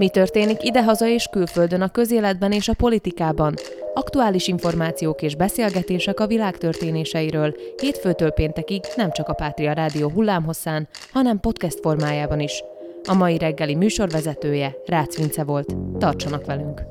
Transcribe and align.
Mi 0.00 0.08
történik 0.08 0.62
idehaza 0.62 1.08
és 1.08 1.28
külföldön 1.30 1.80
a 1.80 1.88
közéletben 1.88 2.52
és 2.52 2.68
a 2.68 2.74
politikában? 2.74 3.54
Aktuális 3.94 4.48
információk 4.48 5.22
és 5.22 5.36
beszélgetések 5.36 6.20
a 6.20 6.26
világ 6.26 6.58
történéseiről 6.58 7.54
hétfőtől 7.80 8.30
péntekig 8.30 8.80
nem 8.96 9.12
csak 9.12 9.28
a 9.28 9.32
Pátria 9.32 9.72
Rádió 9.72 10.10
hullámhosszán, 10.10 10.88
hanem 11.12 11.40
podcast 11.40 11.80
formájában 11.80 12.40
is. 12.40 12.62
A 13.08 13.14
mai 13.14 13.38
reggeli 13.38 13.74
műsorvezetője 13.74 14.76
Rácz 14.86 15.16
Vince 15.16 15.44
volt. 15.44 15.76
Tartsanak 15.98 16.46
velünk! 16.46 16.89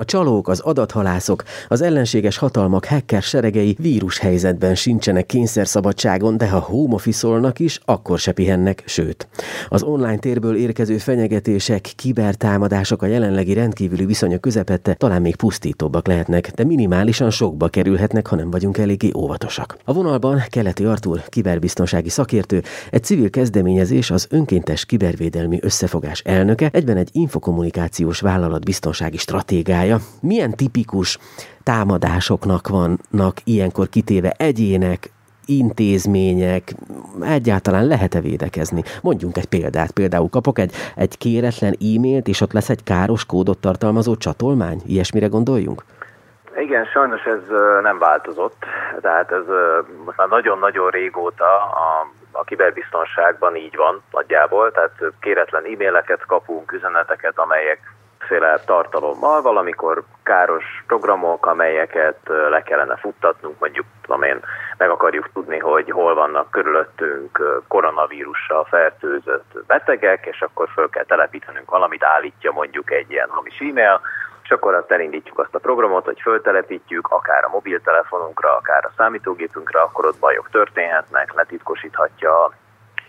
A 0.00 0.04
csalók, 0.04 0.48
az 0.48 0.60
adathalászok, 0.60 1.42
az 1.68 1.80
ellenséges 1.80 2.36
hatalmak 2.36 2.84
hacker 2.84 3.22
seregei 3.22 3.76
vírushelyzetben 3.78 4.74
sincsenek 4.74 5.26
kényszerszabadságon, 5.26 6.36
de 6.36 6.48
ha 6.48 6.58
home 6.58 6.94
office 6.94 7.52
is, 7.56 7.80
akkor 7.84 8.18
se 8.18 8.32
pihennek, 8.32 8.82
sőt. 8.86 9.28
Az 9.68 9.82
online 9.82 10.18
térből 10.18 10.56
érkező 10.56 10.98
fenyegetések, 10.98 11.92
kibertámadások 11.96 13.02
a 13.02 13.06
jelenlegi 13.06 13.52
rendkívüli 13.52 14.04
viszonyok 14.04 14.40
közepette 14.40 14.94
talán 14.94 15.22
még 15.22 15.36
pusztítóbbak 15.36 16.06
lehetnek, 16.06 16.50
de 16.50 16.64
minimálisan 16.64 17.30
sokba 17.30 17.68
kerülhetnek, 17.68 18.26
ha 18.26 18.36
nem 18.36 18.50
vagyunk 18.50 18.78
eléggé 18.78 19.10
óvatosak. 19.16 19.78
A 19.84 19.92
vonalban 19.92 20.42
Keleti 20.48 20.84
Artur, 20.84 21.22
kiberbiztonsági 21.28 22.08
szakértő, 22.08 22.62
egy 22.90 23.04
civil 23.04 23.30
kezdeményezés 23.30 24.10
az 24.10 24.26
önkéntes 24.30 24.84
kibervédelmi 24.84 25.58
összefogás 25.62 26.20
elnöke, 26.20 26.68
egyben 26.72 26.96
egy 26.96 27.08
infokommunikációs 27.12 28.20
vállalat 28.20 28.64
biztonsági 28.64 29.16
stratégája, 29.16 29.88
csinálja. 29.90 29.98
Milyen 30.22 30.50
tipikus 30.56 31.18
támadásoknak 31.62 32.68
vannak 32.68 33.34
ilyenkor 33.44 33.88
kitéve 33.88 34.32
egyének, 34.36 35.10
intézmények, 35.46 36.62
egyáltalán 37.22 37.86
lehet-e 37.86 38.20
védekezni? 38.20 38.82
Mondjunk 39.02 39.36
egy 39.36 39.48
példát. 39.48 39.90
Például 39.90 40.28
kapok 40.30 40.58
egy, 40.58 40.72
egy 40.96 41.18
kéretlen 41.18 41.72
e-mailt, 41.72 42.26
és 42.28 42.40
ott 42.40 42.52
lesz 42.52 42.70
egy 42.70 42.84
káros 42.84 43.26
kódot 43.26 43.58
tartalmazó 43.58 44.16
csatolmány? 44.16 44.80
Ilyesmire 44.86 45.26
gondoljunk? 45.26 45.82
Igen, 46.56 46.84
sajnos 46.84 47.24
ez 47.24 47.42
nem 47.82 47.98
változott. 47.98 48.56
Tehát 49.00 49.30
ez 49.32 49.44
most 50.04 50.16
már 50.16 50.28
nagyon-nagyon 50.28 50.90
régóta 50.90 51.44
a, 51.86 52.10
a 52.32 52.44
kiberbiztonságban 52.44 53.56
így 53.56 53.76
van 53.76 54.02
nagyjából. 54.10 54.70
Tehát 54.72 54.92
kéretlen 55.20 55.64
e-maileket 55.64 56.26
kapunk, 56.26 56.72
üzeneteket, 56.72 57.38
amelyek 57.38 57.80
sokféle 58.30 58.60
tartalommal, 58.64 59.42
valamikor 59.42 60.04
káros 60.22 60.64
programok, 60.86 61.46
amelyeket 61.46 62.18
le 62.50 62.62
kellene 62.62 62.96
futtatnunk, 62.96 63.58
mondjuk 63.58 63.86
tudom 64.02 64.22
én, 64.22 64.40
meg 64.76 64.90
akarjuk 64.90 65.30
tudni, 65.32 65.58
hogy 65.58 65.90
hol 65.90 66.14
vannak 66.14 66.50
körülöttünk 66.50 67.62
koronavírussal 67.68 68.64
fertőzött 68.64 69.64
betegek, 69.66 70.26
és 70.26 70.40
akkor 70.40 70.68
föl 70.74 70.88
kell 70.88 71.04
telepítenünk 71.04 71.70
valamit, 71.70 72.04
állítja 72.04 72.52
mondjuk 72.52 72.90
egy 72.90 73.10
ilyen 73.10 73.28
hamis 73.28 73.58
e-mail, 73.58 74.00
és 74.42 74.50
akkor 74.50 74.74
azt 74.74 74.90
elindítjuk 74.90 75.38
azt 75.38 75.54
a 75.54 75.58
programot, 75.58 76.04
hogy 76.04 76.20
föltelepítjük, 76.20 77.06
akár 77.08 77.44
a 77.44 77.48
mobiltelefonunkra, 77.52 78.56
akár 78.56 78.84
a 78.84 78.92
számítógépünkre, 78.96 79.80
akkor 79.80 80.04
ott 80.04 80.18
bajok 80.18 80.50
történhetnek, 80.50 81.34
letitkosíthatja 81.34 82.50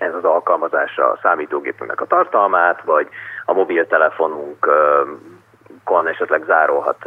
ez 0.02 0.14
az 0.14 0.24
alkalmazása 0.24 1.10
a 1.10 1.20
számítógépünknek 1.22 2.02
a 2.02 2.06
tartalmát, 2.06 2.82
vagy 2.84 3.08
a 3.46 3.54
mobiltelefonunkon 3.54 6.08
esetleg 6.08 6.44
zárolhat 6.44 7.06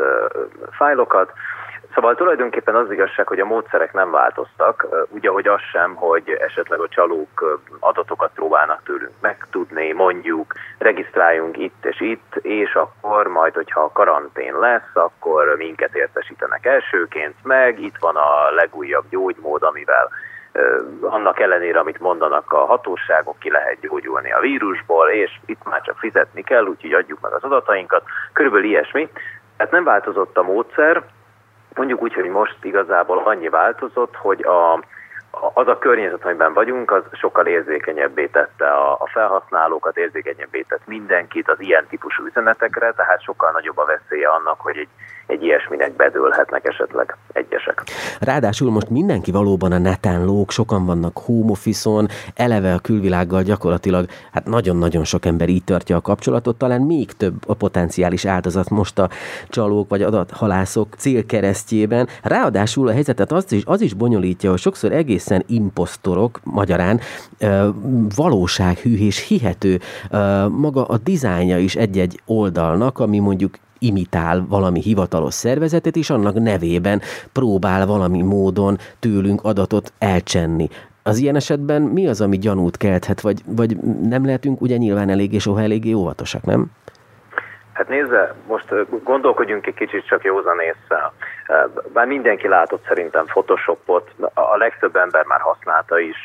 fájlokat. 0.70 1.32
Szóval 1.94 2.14
tulajdonképpen 2.14 2.74
az 2.74 2.90
igazság, 2.90 3.26
hogy 3.26 3.40
a 3.40 3.44
módszerek 3.44 3.92
nem 3.92 4.10
változtak, 4.10 4.86
úgy 5.08 5.26
ahogy 5.26 5.48
az 5.48 5.60
sem, 5.72 5.94
hogy 5.94 6.30
esetleg 6.30 6.80
a 6.80 6.88
csalók 6.88 7.60
adatokat 7.80 8.30
próbálnak 8.34 8.82
tőlünk 8.84 9.14
megtudni, 9.20 9.92
mondjuk 9.92 10.52
regisztráljunk 10.78 11.58
itt 11.58 11.84
és 11.84 12.00
itt, 12.00 12.36
és 12.36 12.74
akkor 12.74 13.26
majd, 13.26 13.54
hogyha 13.54 13.80
a 13.80 13.92
karantén 13.92 14.58
lesz, 14.58 14.94
akkor 14.94 15.54
minket 15.56 15.94
értesítenek 15.94 16.66
elsőként, 16.66 17.34
meg 17.42 17.80
itt 17.80 17.96
van 18.00 18.16
a 18.16 18.50
legújabb 18.50 19.04
gyógymód, 19.08 19.62
amivel 19.62 20.10
annak 21.00 21.40
ellenére, 21.40 21.78
amit 21.78 22.00
mondanak 22.00 22.52
a 22.52 22.64
hatóságok, 22.64 23.38
ki 23.38 23.50
lehet 23.50 23.80
gyógyulni 23.80 24.32
a 24.32 24.40
vírusból, 24.40 25.08
és 25.08 25.40
itt 25.46 25.64
már 25.64 25.80
csak 25.82 25.98
fizetni 25.98 26.42
kell, 26.42 26.64
úgyhogy 26.64 26.92
adjuk 26.92 27.20
meg 27.20 27.32
az 27.32 27.42
adatainkat. 27.42 28.02
Körülbelül 28.32 28.66
ilyesmi. 28.66 29.08
Tehát 29.56 29.72
nem 29.72 29.84
változott 29.84 30.36
a 30.36 30.42
módszer, 30.42 31.02
mondjuk 31.74 32.02
úgy, 32.02 32.14
hogy 32.14 32.28
most 32.28 32.56
igazából 32.62 33.22
annyi 33.24 33.48
változott, 33.48 34.16
hogy 34.16 34.42
a, 34.42 34.82
az 35.54 35.68
a 35.68 35.78
környezet, 35.78 36.24
amiben 36.24 36.52
vagyunk, 36.52 36.90
az 36.90 37.02
sokkal 37.12 37.46
érzékenyebbé 37.46 38.26
tette 38.26 38.70
a, 38.70 38.92
a 38.92 39.06
felhasználókat, 39.06 39.96
érzékenyebbé 39.96 40.64
tett 40.68 40.86
mindenkit 40.86 41.48
az 41.48 41.60
ilyen 41.60 41.86
típusú 41.86 42.24
üzenetekre, 42.26 42.92
tehát 42.92 43.22
sokkal 43.22 43.50
nagyobb 43.50 43.78
a 43.78 43.84
veszélye 43.84 44.28
annak, 44.28 44.60
hogy 44.60 44.76
egy 44.76 44.88
egy 45.26 45.42
ilyesminek 45.42 45.96
bedőlhetnek 45.96 46.68
esetleg 46.68 47.16
egyesek. 47.32 47.82
Ráadásul 48.20 48.70
most 48.70 48.90
mindenki 48.90 49.30
valóban 49.30 49.72
a 49.72 49.78
neten 49.78 50.24
lóg, 50.24 50.50
sokan 50.50 50.86
vannak 50.86 51.18
home 51.18 51.50
office 51.50 51.90
eleve 52.34 52.74
a 52.74 52.78
külvilággal 52.78 53.42
gyakorlatilag, 53.42 54.06
hát 54.32 54.46
nagyon-nagyon 54.46 55.04
sok 55.04 55.24
ember 55.24 55.48
így 55.48 55.64
tartja 55.64 55.96
a 55.96 56.00
kapcsolatot, 56.00 56.58
talán 56.58 56.80
még 56.80 57.12
több 57.12 57.34
a 57.46 57.54
potenciális 57.54 58.24
áldozat 58.24 58.70
most 58.70 58.98
a 58.98 59.08
csalók 59.48 59.88
vagy 59.88 60.02
adathalászok 60.02 60.94
célkeresztjében. 60.96 62.08
Ráadásul 62.22 62.88
a 62.88 62.92
helyzetet 62.92 63.32
az 63.32 63.52
is, 63.52 63.62
az 63.64 63.80
is 63.80 63.94
bonyolítja, 63.94 64.50
hogy 64.50 64.58
sokszor 64.58 64.92
egészen 64.92 65.44
imposztorok, 65.46 66.40
magyarán, 66.44 67.00
valósághű 68.16 68.96
és 68.96 69.26
hihető 69.26 69.80
maga 70.48 70.84
a 70.84 70.98
dizájnja 70.98 71.58
is 71.58 71.76
egy-egy 71.76 72.20
oldalnak, 72.26 72.98
ami 72.98 73.18
mondjuk 73.18 73.54
imitál 73.86 74.44
valami 74.48 74.80
hivatalos 74.80 75.34
szervezetet, 75.34 75.96
és 75.96 76.10
annak 76.10 76.34
nevében 76.34 77.00
próbál 77.32 77.86
valami 77.86 78.22
módon 78.22 78.78
tőlünk 78.98 79.40
adatot 79.42 79.92
elcsenni. 79.98 80.68
Az 81.02 81.18
ilyen 81.18 81.36
esetben 81.36 81.82
mi 81.82 82.08
az, 82.08 82.20
ami 82.20 82.38
gyanút 82.38 82.76
kelthet, 82.76 83.20
vagy, 83.20 83.40
vagy 83.46 83.76
nem 84.02 84.24
lehetünk 84.24 84.60
ugye 84.60 84.76
nyilván 84.76 85.08
eléggé 85.08 85.38
soha 85.38 85.60
eléggé 85.60 85.92
óvatosak, 85.92 86.44
nem? 86.44 86.66
Hát 87.72 87.88
nézze, 87.88 88.34
most 88.46 88.74
gondolkodjunk 89.02 89.66
egy 89.66 89.74
kicsit 89.74 90.06
csak 90.06 90.24
józan 90.24 90.60
észre. 90.60 91.12
Bár 91.92 92.06
mindenki 92.06 92.48
látott 92.48 92.84
szerintem 92.88 93.24
Photoshopot, 93.24 94.10
a 94.34 94.56
legtöbb 94.56 94.96
ember 94.96 95.24
már 95.24 95.40
használta 95.40 95.98
is, 95.98 96.16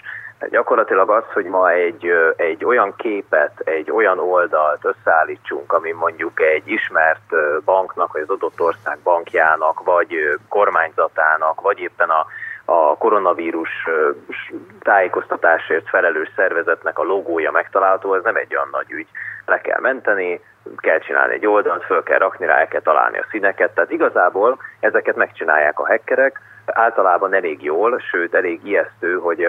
Gyakorlatilag 0.47 1.09
az, 1.09 1.23
hogy 1.33 1.45
ma 1.45 1.71
egy, 1.71 2.11
egy 2.35 2.65
olyan 2.65 2.95
képet, 2.95 3.59
egy 3.63 3.91
olyan 3.91 4.19
oldalt 4.19 4.85
összeállítsunk, 4.85 5.73
ami 5.73 5.91
mondjuk 5.91 6.41
egy 6.41 6.67
ismert 6.67 7.33
banknak, 7.65 8.13
vagy 8.13 8.21
az 8.21 8.29
adott 8.29 8.61
ország 8.61 8.97
bankjának, 9.03 9.83
vagy 9.83 10.39
kormányzatának, 10.49 11.61
vagy 11.61 11.79
éppen 11.79 12.09
a, 12.09 12.25
a 12.65 12.97
koronavírus 12.97 13.69
tájékoztatásért 14.79 15.89
felelős 15.89 16.31
szervezetnek 16.35 16.99
a 16.99 17.03
logója 17.03 17.51
megtalálható, 17.51 18.13
ez 18.13 18.23
nem 18.23 18.35
egy 18.35 18.55
olyan 18.55 18.69
nagy 18.71 18.91
ügy. 18.91 19.07
Le 19.45 19.61
kell 19.61 19.79
menteni, 19.79 20.41
kell 20.77 20.99
csinálni 20.99 21.33
egy 21.33 21.45
oldalt, 21.45 21.83
föl 21.83 22.03
kell 22.03 22.17
rakni 22.17 22.45
rá, 22.45 22.55
el 22.55 22.67
kell 22.67 22.81
találni 22.81 23.17
a 23.17 23.25
színeket, 23.29 23.71
tehát 23.71 23.91
igazából 23.91 24.57
ezeket 24.79 25.15
megcsinálják 25.15 25.79
a 25.79 25.87
hackerek, 25.87 26.39
általában 26.65 27.33
elég 27.33 27.63
jól, 27.63 27.99
sőt 28.11 28.35
elég 28.35 28.59
ijesztő, 28.63 29.17
hogy 29.17 29.43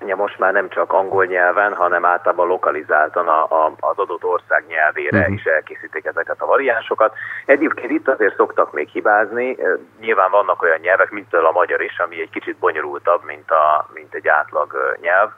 ugye 0.00 0.14
most 0.14 0.38
már 0.38 0.52
nem 0.52 0.68
csak 0.68 0.92
angol 0.92 1.24
nyelven, 1.24 1.74
hanem 1.74 2.04
általában 2.04 2.46
lokalizáltan 2.46 3.28
a, 3.28 3.42
a, 3.42 3.72
az 3.80 3.98
adott 3.98 4.24
ország 4.24 4.64
nyelvére 4.68 5.18
uh-huh. 5.18 5.34
is 5.34 5.44
elkészítik 5.44 6.04
ezeket 6.04 6.40
a 6.40 6.46
variánsokat. 6.46 7.14
Egyébként 7.46 7.90
itt 7.90 8.08
azért 8.08 8.36
szoktak 8.36 8.72
még 8.72 8.88
hibázni, 8.88 9.56
nyilván 10.00 10.30
vannak 10.30 10.62
olyan 10.62 10.78
nyelvek, 10.80 11.10
mint 11.10 11.34
a 11.34 11.50
magyar 11.52 11.80
is, 11.80 11.98
ami 11.98 12.20
egy 12.20 12.30
kicsit 12.30 12.56
bonyolultabb, 12.56 13.24
mint, 13.24 13.50
a, 13.50 13.88
mint 13.94 14.14
egy 14.14 14.28
átlag 14.28 14.96
nyelv, 15.00 15.30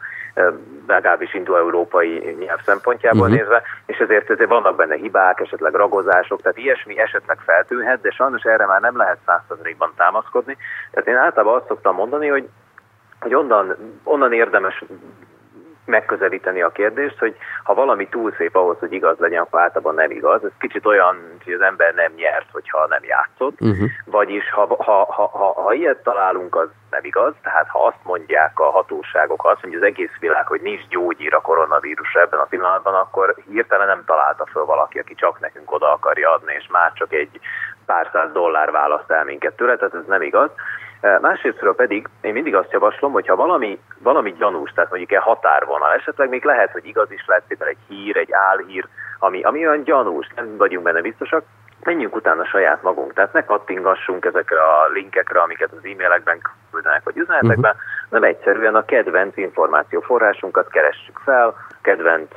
legalábbis 0.86 1.34
indo-európai 1.34 2.36
nyelv 2.38 2.60
szempontjából 2.64 3.20
uh-huh. 3.20 3.36
nézve, 3.36 3.62
és 3.86 3.98
ezért, 3.98 4.30
ezért 4.30 4.48
vannak 4.48 4.76
benne 4.76 4.94
hibák, 4.94 5.40
esetleg 5.40 5.74
ragozások, 5.74 6.42
tehát 6.42 6.58
ilyesmi 6.58 6.98
esetleg 6.98 7.38
feltűnhet, 7.44 8.00
de 8.00 8.10
sajnos 8.10 8.42
erre 8.42 8.66
már 8.66 8.80
nem 8.80 8.96
lehet 8.96 9.18
százszerzalékban 9.26 9.92
támaszkodni. 9.96 10.56
Tehát 10.90 11.08
én 11.08 11.16
általában 11.16 11.56
azt 11.56 11.66
szoktam 11.66 11.94
mondani, 11.94 12.28
hogy 12.28 12.48
hogy 13.22 13.34
onnan, 13.34 13.76
onnan 14.04 14.32
érdemes 14.32 14.84
megközelíteni 15.84 16.62
a 16.62 16.70
kérdést, 16.70 17.18
hogy 17.18 17.36
ha 17.64 17.74
valami 17.74 18.08
túl 18.08 18.34
szép 18.38 18.56
ahhoz, 18.56 18.78
hogy 18.78 18.92
igaz 18.92 19.18
legyen, 19.18 19.42
akkor 19.42 19.60
általában 19.60 19.94
nem 19.94 20.10
igaz. 20.10 20.44
Ez 20.44 20.50
kicsit 20.58 20.86
olyan, 20.86 21.16
hogy 21.44 21.52
az 21.52 21.60
ember 21.60 21.94
nem 21.94 22.12
nyert, 22.16 22.50
hogyha 22.52 22.86
nem 22.86 23.04
játszott. 23.04 23.60
Uh-huh. 23.60 23.88
Vagyis 24.04 24.50
ha, 24.50 24.66
ha, 24.78 25.04
ha, 25.04 25.26
ha, 25.26 25.62
ha 25.62 25.72
ilyet 25.72 26.02
találunk, 26.02 26.56
az 26.56 26.68
nem 26.90 27.04
igaz. 27.04 27.34
Tehát 27.42 27.68
ha 27.68 27.86
azt 27.86 28.02
mondják 28.02 28.60
a 28.60 28.70
hatóságok, 28.70 29.44
azt 29.44 29.62
mondja 29.62 29.80
az 29.80 29.86
egész 29.86 30.16
világ, 30.20 30.46
hogy 30.46 30.60
nincs 30.60 30.86
gyógyír 30.88 31.34
a 31.34 31.40
koronavírusra 31.40 32.20
ebben 32.20 32.40
a 32.40 32.44
pillanatban, 32.44 32.94
akkor 32.94 33.34
hirtelen 33.50 33.86
nem 33.86 34.02
találta 34.06 34.46
föl 34.46 34.64
valaki, 34.64 34.98
aki 34.98 35.14
csak 35.14 35.40
nekünk 35.40 35.72
oda 35.72 35.92
akarja 35.92 36.32
adni, 36.32 36.54
és 36.58 36.66
már 36.70 36.92
csak 36.92 37.12
egy 37.12 37.40
pár 37.86 38.08
száz 38.12 38.32
dollár 38.32 38.70
választ 38.70 39.10
el 39.10 39.24
minket 39.24 39.54
tőle, 39.56 39.76
tehát 39.76 39.94
ez 39.94 40.06
nem 40.06 40.22
igaz. 40.22 40.50
Másrésztről 41.20 41.74
pedig 41.74 42.08
én 42.20 42.32
mindig 42.32 42.54
azt 42.54 42.72
javaslom, 42.72 43.12
hogy 43.12 43.26
ha 43.26 43.36
valami, 43.36 43.80
valami 43.98 44.34
gyanús, 44.38 44.70
tehát 44.70 44.90
mondjuk 44.90 45.12
egy 45.12 45.22
határvonal, 45.22 45.92
esetleg 45.92 46.28
még 46.28 46.44
lehet, 46.44 46.70
hogy 46.70 46.86
igaz 46.86 47.10
is 47.10 47.24
lehet 47.26 47.44
például 47.48 47.70
egy 47.70 47.84
hír, 47.88 48.16
egy 48.16 48.32
álhír, 48.32 48.86
ami, 49.18 49.42
ami 49.42 49.66
olyan 49.66 49.84
gyanús, 49.84 50.26
nem 50.36 50.56
vagyunk 50.56 50.84
benne 50.84 51.00
biztosak, 51.00 51.44
menjünk 51.84 52.14
utána 52.14 52.44
saját 52.44 52.82
magunk. 52.82 53.12
Tehát 53.12 53.32
ne 53.32 53.44
kattingassunk 53.44 54.24
ezekre 54.24 54.60
a 54.60 54.88
linkekre, 54.92 55.40
amiket 55.40 55.72
az 55.72 55.84
e-mailekben 55.84 56.40
küldenek, 56.70 57.02
vagy 57.04 57.16
üzenetekben, 57.16 57.74
uh-huh. 57.74 58.10
nem 58.10 58.22
egyszerűen 58.22 58.74
a 58.74 58.84
kedvenc 58.84 59.36
információforrásunkat 59.36 60.68
keressük 60.68 61.18
fel, 61.24 61.54
kedvenc 61.82 62.30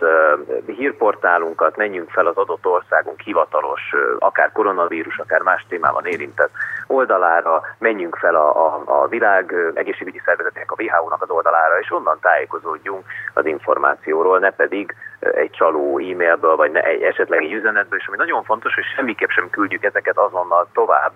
hírportálunkat, 0.65 1.77
menjünk 1.77 2.09
fel 2.09 2.25
az 2.25 2.37
adott 2.37 2.65
országunk 2.65 3.19
hivatalos, 3.19 3.81
akár 4.19 4.51
koronavírus, 4.51 5.17
akár 5.17 5.41
más 5.41 5.65
témában 5.69 6.05
érintett 6.05 6.51
oldalára, 6.87 7.61
menjünk 7.77 8.15
fel 8.15 8.35
a, 8.35 8.65
a, 8.65 8.81
a 8.85 9.07
világ 9.07 9.55
egészségügyi 9.73 10.21
szervezetének, 10.25 10.71
a 10.71 10.83
WHO-nak 10.83 11.21
az 11.21 11.29
oldalára, 11.29 11.79
és 11.79 11.91
onnan 11.91 12.17
tájékozódjunk 12.21 13.05
az 13.33 13.45
információról, 13.45 14.39
ne 14.39 14.51
pedig 14.51 14.95
egy 15.19 15.51
csaló 15.51 15.99
e-mailből, 15.99 16.55
vagy 16.55 16.71
ne, 16.71 16.81
egy 16.81 17.01
esetleg 17.01 17.43
egy 17.43 17.53
üzenetből, 17.53 17.99
és 17.99 18.07
ami 18.07 18.17
nagyon 18.17 18.43
fontos, 18.43 18.73
hogy 18.73 18.83
semmiképp 18.95 19.29
sem 19.29 19.49
küldjük 19.49 19.83
ezeket 19.83 20.17
azonnal 20.17 20.67
tovább, 20.73 21.13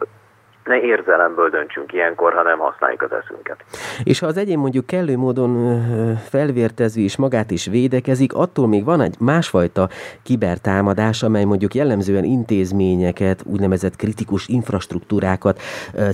ne 0.63 0.79
érzelemből 0.81 1.49
döntsünk 1.49 1.93
ilyenkor, 1.93 2.33
hanem 2.33 2.57
használjuk 2.59 3.01
az 3.01 3.11
eszünket. 3.11 3.57
És 4.03 4.19
ha 4.19 4.27
az 4.27 4.37
egyén 4.37 4.57
mondjuk 4.57 4.85
kellő 4.85 5.17
módon 5.17 5.81
felvértező 6.29 7.01
és 7.01 7.17
magát 7.17 7.51
is 7.51 7.65
védekezik, 7.65 8.33
attól 8.33 8.67
még 8.67 8.83
van 8.83 9.01
egy 9.01 9.15
másfajta 9.19 9.89
kibertámadás, 10.23 11.23
amely 11.23 11.43
mondjuk 11.43 11.73
jellemzően 11.73 12.23
intézményeket, 12.23 13.43
úgynevezett 13.45 13.95
kritikus 13.95 14.47
infrastruktúrákat 14.47 15.61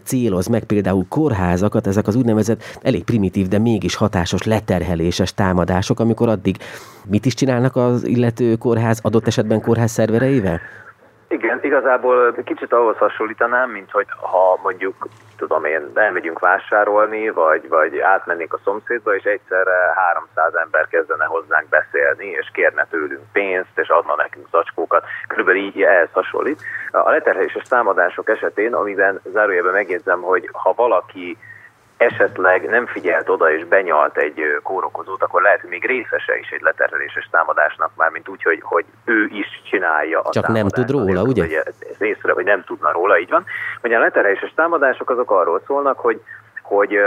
céloz 0.04 0.48
meg, 0.48 0.64
például 0.64 1.06
kórházakat, 1.10 1.88
ezek 1.88 2.08
az 2.08 2.16
úgynevezett 2.16 2.64
elég 2.82 3.04
primitív, 3.04 3.48
de 3.48 3.60
mégis 3.60 3.96
hatásos 3.96 4.44
leterheléses 4.44 5.34
támadások, 5.34 6.00
amikor 6.00 6.30
addig 6.30 6.56
mit 7.08 7.26
is 7.26 7.34
csinálnak 7.34 7.76
az 7.76 8.08
illető 8.08 8.56
kórház, 8.56 9.00
adott 9.04 9.28
esetben 9.28 9.62
kórház 9.62 9.92
szervereivel? 9.92 10.60
Igen, 11.28 11.60
igazából 11.62 12.36
kicsit 12.44 12.74
ahhoz 12.74 12.98
hasonlítanám, 12.98 13.70
mint 13.70 13.92
hogy 13.92 14.08
ha 14.10 14.60
mondjuk, 14.64 15.08
tudom 15.38 15.66
én, 15.66 15.92
elmegyünk 15.94 16.40
vásárolni, 16.40 17.30
vagy, 17.30 17.68
vagy 17.70 18.00
átmennénk 18.00 18.54
a 18.54 18.60
szomszédba, 18.64 19.16
és 19.16 19.24
egyszerre 19.24 19.94
300 19.96 20.56
ember 20.56 20.88
kezdene 20.88 21.26
hozzánk 21.26 21.70
beszélni, 21.70 22.26
és 22.26 22.50
kérne 22.54 22.88
tőlünk 22.90 23.32
pénzt, 23.32 23.80
és 23.80 23.90
adna 23.90 24.16
nekünk 24.16 24.48
zacskókat. 24.52 25.04
Körülbelül 25.28 25.62
így 25.62 25.82
ehhez 25.82 26.10
hasonlít. 26.12 26.62
A 26.92 27.10
leterheléses 27.10 27.64
támadások 27.64 28.30
esetén, 28.30 28.74
amiben 28.74 29.22
zárójelben 29.24 29.74
megjegyzem, 29.74 30.22
hogy 30.22 30.50
ha 30.52 30.74
valaki 30.76 31.38
esetleg 31.98 32.70
nem 32.70 32.86
figyelt 32.86 33.30
oda 33.30 33.52
és 33.52 33.66
benyalt 33.66 34.18
egy 34.18 34.42
kórokozót, 34.64 35.24
akkor 35.24 35.42
lehet, 35.42 35.62
hogy 35.62 35.70
még 35.70 35.86
részese 35.86 36.38
is 36.38 36.50
egy 36.50 36.62
leterheléses 36.62 37.28
támadásnak 37.32 37.92
már, 37.96 38.10
mint 38.10 38.30
úgy, 38.30 38.44
hogy, 38.44 38.60
hogy 38.64 38.86
ő 39.06 39.30
is 39.32 39.62
csinálja 39.70 40.22
a 40.22 40.30
Csak 40.30 40.48
nem 40.48 40.68
tud 40.68 40.92
róla, 40.92 41.22
ugye? 41.22 41.42
Hogy 41.42 41.54
ez 41.90 42.02
észre, 42.02 42.34
hogy 42.34 42.46
nem 42.46 42.64
tudna 42.64 42.92
róla, 42.92 43.20
így 43.20 43.30
van. 43.30 43.46
Ugye 43.84 43.98
a 43.98 44.00
leterheléses 44.00 44.54
támadások 44.56 45.10
azok 45.10 45.32
arról 45.32 45.62
szólnak, 45.66 46.00
hogy, 46.00 46.22
hogy 46.62 47.00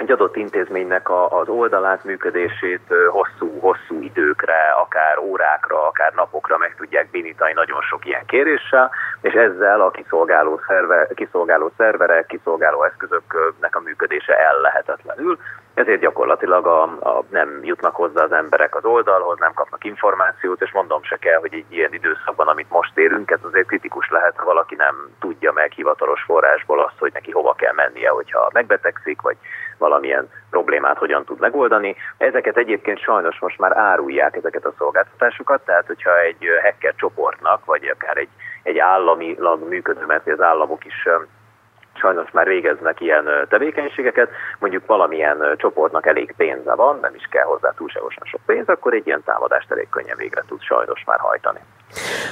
egy 0.00 0.10
adott 0.10 0.36
intézménynek 0.36 1.08
a, 1.08 1.40
az 1.40 1.48
oldalát, 1.48 2.04
működését 2.04 2.94
hosszú-hosszú 3.10 4.00
időkre, 4.00 4.70
akár 4.82 5.18
órákra, 5.18 5.86
akár 5.86 6.12
napokra 6.14 6.58
meg 6.58 6.74
tudják 6.76 7.10
bénítani 7.10 7.52
nagyon 7.52 7.80
sok 7.80 8.06
ilyen 8.06 8.26
kéréssel, 8.26 8.90
és 9.20 9.32
ezzel 9.32 9.80
a 9.80 9.90
kiszolgáló, 9.90 10.60
szerve, 10.66 11.08
kiszolgáló 11.14 11.70
szerverek, 11.76 12.26
kiszolgáló 12.26 12.84
eszközöknek 12.84 13.76
a 13.76 13.80
működése 13.80 14.34
ellehetetlenül, 14.38 15.38
ezért 15.74 16.00
gyakorlatilag 16.00 16.66
a, 16.66 16.82
a, 16.82 17.22
nem 17.30 17.60
jutnak 17.62 17.94
hozzá 17.94 18.22
az 18.22 18.32
emberek 18.32 18.74
az 18.76 18.84
oldalhoz, 18.84 19.38
nem 19.38 19.52
kapnak 19.54 19.84
információt, 19.84 20.62
és 20.62 20.72
mondom 20.72 21.02
se 21.02 21.16
kell, 21.16 21.38
hogy 21.38 21.54
egy 21.54 21.64
ilyen 21.68 21.92
időszakban, 21.92 22.48
amit 22.48 22.70
most 22.70 22.98
érünk, 22.98 23.30
ez 23.30 23.38
azért 23.42 23.66
kritikus 23.66 24.08
lehet, 24.10 24.36
ha 24.36 24.44
valaki 24.44 24.74
nem 24.74 24.94
tudja 25.20 25.52
meg 25.52 25.72
hivatalos 25.72 26.22
forrásból 26.22 26.80
azt, 26.80 26.98
hogy 26.98 27.10
neki 27.12 27.30
hova 27.30 27.54
kell 27.54 27.72
mennie, 27.72 28.10
hogyha 28.10 28.50
megbetegszik, 28.52 29.20
vagy 29.20 29.36
valamilyen 29.78 30.28
problémát 30.50 30.98
hogyan 30.98 31.24
tud 31.24 31.38
megoldani. 31.40 31.96
Ezeket 32.16 32.56
egyébként 32.56 32.98
sajnos 32.98 33.38
most 33.38 33.58
már 33.58 33.76
árulják 33.76 34.36
ezeket 34.36 34.64
a 34.64 34.72
szolgáltatásokat, 34.78 35.64
tehát 35.64 35.86
hogyha 35.86 36.20
egy 36.20 36.46
hacker 36.62 36.94
csoportnak, 36.96 37.64
vagy 37.64 37.86
akár 37.86 38.16
egy, 38.16 38.28
egy 38.62 38.78
államilag 38.78 39.68
működő, 39.68 40.06
mert 40.06 40.28
az 40.28 40.40
államok 40.40 40.84
is 40.84 41.08
sajnos 42.00 42.30
már 42.30 42.46
végeznek 42.46 43.00
ilyen 43.00 43.24
tevékenységeket, 43.48 44.28
mondjuk 44.58 44.86
valamilyen 44.86 45.54
csoportnak 45.56 46.06
elég 46.06 46.34
pénze 46.36 46.74
van, 46.74 46.98
nem 47.00 47.14
is 47.14 47.26
kell 47.30 47.44
hozzá 47.44 47.72
túlságosan 47.76 48.24
sok 48.24 48.40
pénz, 48.46 48.68
akkor 48.68 48.94
egy 48.94 49.06
ilyen 49.06 49.22
támadást 49.24 49.70
elég 49.70 49.88
könnyen 49.90 50.16
végre 50.16 50.42
tud 50.48 50.62
sajnos 50.62 51.04
már 51.06 51.18
hajtani. 51.18 51.60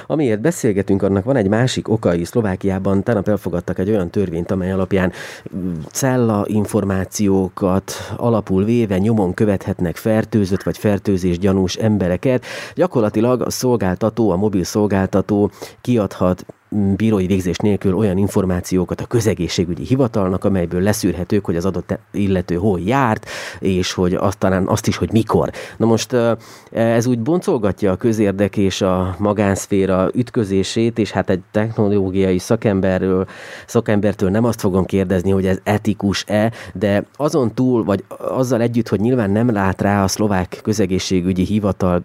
Amiért 0.06 0.40
beszélgetünk, 0.40 1.02
annak 1.02 1.24
van 1.24 1.36
egy 1.36 1.48
másik 1.48 1.88
oka 1.88 2.14
is. 2.14 2.28
Szlovákiában 2.28 3.02
tegnap 3.02 3.28
elfogadtak 3.28 3.78
egy 3.78 3.90
olyan 3.90 4.10
törvényt, 4.10 4.50
amely 4.50 4.72
alapján 4.72 5.12
mm, 5.56 5.72
cella 5.92 6.42
információkat 6.46 7.92
alapul 8.16 8.64
véve 8.64 8.98
nyomon 8.98 9.34
követhetnek 9.34 9.96
fertőzött 9.96 10.62
vagy 10.62 10.78
fertőzés 10.78 11.38
gyanús 11.38 11.74
embereket. 11.74 12.44
Gyakorlatilag 12.74 13.42
a 13.42 13.50
szolgáltató, 13.50 14.30
a 14.30 14.36
mobil 14.36 14.64
szolgáltató 14.64 15.50
kiadhat 15.80 16.44
bírói 16.96 17.26
végzés 17.26 17.56
nélkül 17.56 17.94
olyan 17.94 18.16
információkat 18.16 19.00
a 19.00 19.06
közegészségügyi 19.06 19.84
hivatalnak, 19.84 20.44
amelyből 20.44 20.80
leszűrhetők, 20.80 21.44
hogy 21.44 21.56
az 21.56 21.64
adott 21.64 21.98
illető 22.12 22.54
hol 22.54 22.80
járt, 22.80 23.26
és 23.58 23.92
hogy 23.92 24.14
azt 24.14 24.38
talán 24.38 24.66
azt 24.66 24.86
is, 24.86 24.96
hogy 24.96 25.12
mikor. 25.12 25.50
Na 25.76 25.86
most 25.86 26.16
ez 26.70 27.06
úgy 27.06 27.18
boncolgatja 27.20 27.92
a 27.92 27.96
közérdek 27.96 28.56
és 28.56 28.80
a 28.80 29.16
magánszféra 29.18 30.10
ütközését, 30.14 30.98
és 30.98 31.10
hát 31.10 31.30
egy 31.30 31.40
technológiai 31.50 32.38
szakemberről, 32.38 33.26
szakembertől 33.66 34.30
nem 34.30 34.44
azt 34.44 34.60
fogom 34.60 34.84
kérdezni, 34.84 35.30
hogy 35.30 35.46
ez 35.46 35.58
etikus-e, 35.62 36.52
de 36.74 37.04
azon 37.16 37.54
túl, 37.54 37.84
vagy 37.84 38.04
azzal 38.18 38.60
együtt, 38.60 38.88
hogy 38.88 39.00
nyilván 39.00 39.30
nem 39.30 39.52
lát 39.52 39.80
rá 39.80 40.02
a 40.02 40.08
szlovák 40.08 40.60
közegészségügyi 40.62 41.44
hivatalra, 41.44 42.04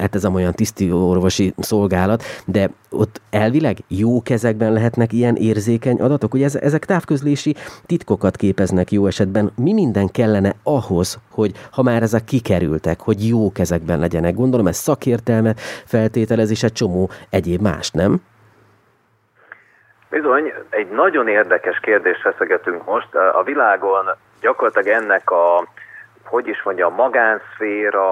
hát 0.00 0.14
ez 0.14 0.24
a 0.24 0.30
olyan 0.32 0.52
tiszti 0.52 0.92
orvosi 0.92 1.54
szolgálat, 1.58 2.22
de 2.44 2.70
ott 2.90 3.20
elvileg 3.42 3.76
jó 3.88 4.22
kezekben 4.22 4.72
lehetnek 4.72 5.12
ilyen 5.12 5.36
érzékeny 5.36 6.00
adatok? 6.00 6.34
Ugye 6.34 6.48
ezek 6.60 6.84
távközlési 6.84 7.54
titkokat 7.86 8.36
képeznek 8.36 8.90
jó 8.90 9.06
esetben. 9.06 9.52
Mi 9.56 9.72
minden 9.72 10.08
kellene 10.08 10.52
ahhoz, 10.62 11.18
hogy 11.30 11.52
ha 11.72 11.82
már 11.82 12.02
ezek 12.02 12.24
kikerültek, 12.24 13.00
hogy 13.00 13.28
jó 13.28 13.52
kezekben 13.52 13.98
legyenek? 13.98 14.34
Gondolom 14.34 14.66
ez 14.66 14.76
szakértelmet 14.76 15.60
feltételez, 15.94 16.50
és 16.50 16.62
egy 16.62 16.72
csomó 16.72 17.10
egyéb 17.30 17.60
más, 17.60 17.90
nem? 17.90 18.12
Bizony, 20.10 20.52
egy 20.70 20.90
nagyon 20.90 21.28
érdekes 21.28 21.78
kérdést 21.80 22.20
feszegetünk 22.20 22.84
most. 22.84 23.14
A 23.14 23.42
világon 23.44 24.04
gyakorlatilag 24.40 25.02
ennek 25.02 25.30
a, 25.30 25.66
hogy 26.24 26.46
is 26.48 26.62
mondja, 26.62 26.88
magánszféra, 26.88 28.06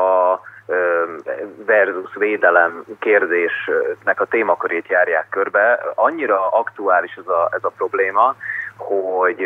versus 1.67 2.15
védelem 2.15 2.85
kérdésnek 2.99 4.21
a 4.21 4.25
témakörét 4.25 4.89
járják 4.89 5.27
körbe. 5.31 5.81
Annyira 5.95 6.49
aktuális 6.49 7.15
ez 7.15 7.27
a, 7.27 7.49
ez 7.53 7.65
a 7.65 7.73
probléma, 7.77 8.37
hogy 8.77 9.45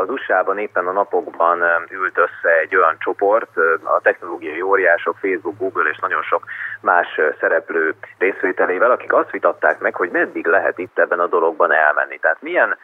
az 0.00 0.08
USA-ban 0.08 0.58
éppen 0.58 0.86
a 0.86 0.92
napokban 0.92 1.62
ült 1.90 2.18
össze 2.18 2.58
egy 2.60 2.76
olyan 2.76 2.96
csoport, 2.98 3.56
a 3.82 4.00
technológiai 4.02 4.62
óriások, 4.62 5.16
Facebook, 5.20 5.58
Google 5.58 5.90
és 5.90 5.98
nagyon 5.98 6.22
sok 6.22 6.44
más 6.80 7.20
szereplő 7.40 7.94
részvételével, 8.18 8.90
akik 8.90 9.12
azt 9.12 9.30
vitatták 9.30 9.78
meg, 9.78 9.94
hogy 9.94 10.10
meddig 10.10 10.46
lehet 10.46 10.78
itt 10.78 10.98
ebben 10.98 11.20
a 11.20 11.26
dologban 11.26 11.72
elmenni. 11.72 12.18
Tehát 12.18 12.42
milyen 12.42 12.76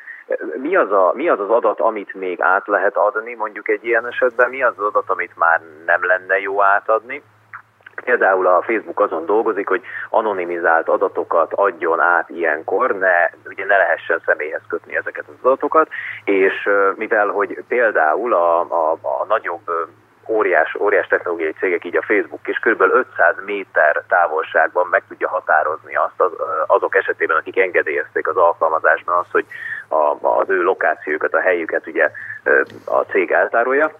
mi 0.56 0.76
az, 0.76 0.92
a, 0.92 1.12
mi 1.14 1.28
az 1.28 1.40
az 1.40 1.50
adat, 1.50 1.80
amit 1.80 2.14
még 2.14 2.40
át 2.40 2.66
lehet 2.66 2.96
adni 2.96 3.34
mondjuk 3.34 3.68
egy 3.68 3.84
ilyen 3.84 4.06
esetben, 4.06 4.50
mi 4.50 4.62
az 4.62 4.74
az 4.76 4.84
adat, 4.84 5.10
amit 5.10 5.36
már 5.36 5.60
nem 5.86 6.04
lenne 6.04 6.40
jó 6.40 6.62
átadni, 6.62 7.22
Például 8.04 8.46
a 8.46 8.62
Facebook 8.62 9.00
azon 9.00 9.26
dolgozik, 9.26 9.68
hogy 9.68 9.82
anonimizált 10.10 10.88
adatokat 10.88 11.52
adjon 11.52 12.00
át 12.00 12.28
ilyenkor, 12.28 12.98
ne, 12.98 13.30
ugye 13.44 13.64
ne 13.64 13.76
lehessen 13.76 14.22
személyhez 14.26 14.62
kötni 14.68 14.96
ezeket 14.96 15.24
az 15.28 15.34
adatokat, 15.42 15.88
és 16.24 16.68
mivel, 16.94 17.28
hogy 17.28 17.64
például 17.68 18.34
a, 18.34 18.60
a, 18.60 18.92
a 18.92 19.24
nagyobb 19.28 19.70
óriás, 20.30 20.76
óriás 20.80 21.06
technológiai 21.06 21.52
cégek, 21.52 21.84
így 21.84 21.96
a 21.96 22.02
Facebook 22.06 22.48
is 22.48 22.58
kb. 22.58 22.80
500 22.80 23.34
méter 23.44 24.02
távolságban 24.08 24.86
meg 24.90 25.02
tudja 25.08 25.28
határozni 25.28 25.94
azt 25.96 26.20
az, 26.20 26.30
azok 26.66 26.96
esetében, 26.96 27.36
akik 27.36 27.58
engedélyezték 27.58 28.28
az 28.28 28.36
alkalmazásban 28.36 29.18
azt, 29.18 29.30
hogy 29.32 29.46
a, 29.88 30.28
az 30.40 30.50
ő 30.50 30.62
lokációkat, 30.62 31.34
a 31.34 31.40
helyüket 31.40 31.86
ugye 31.86 32.10
a 32.84 33.00
cég 33.00 33.30
eltárolja, 33.30 33.90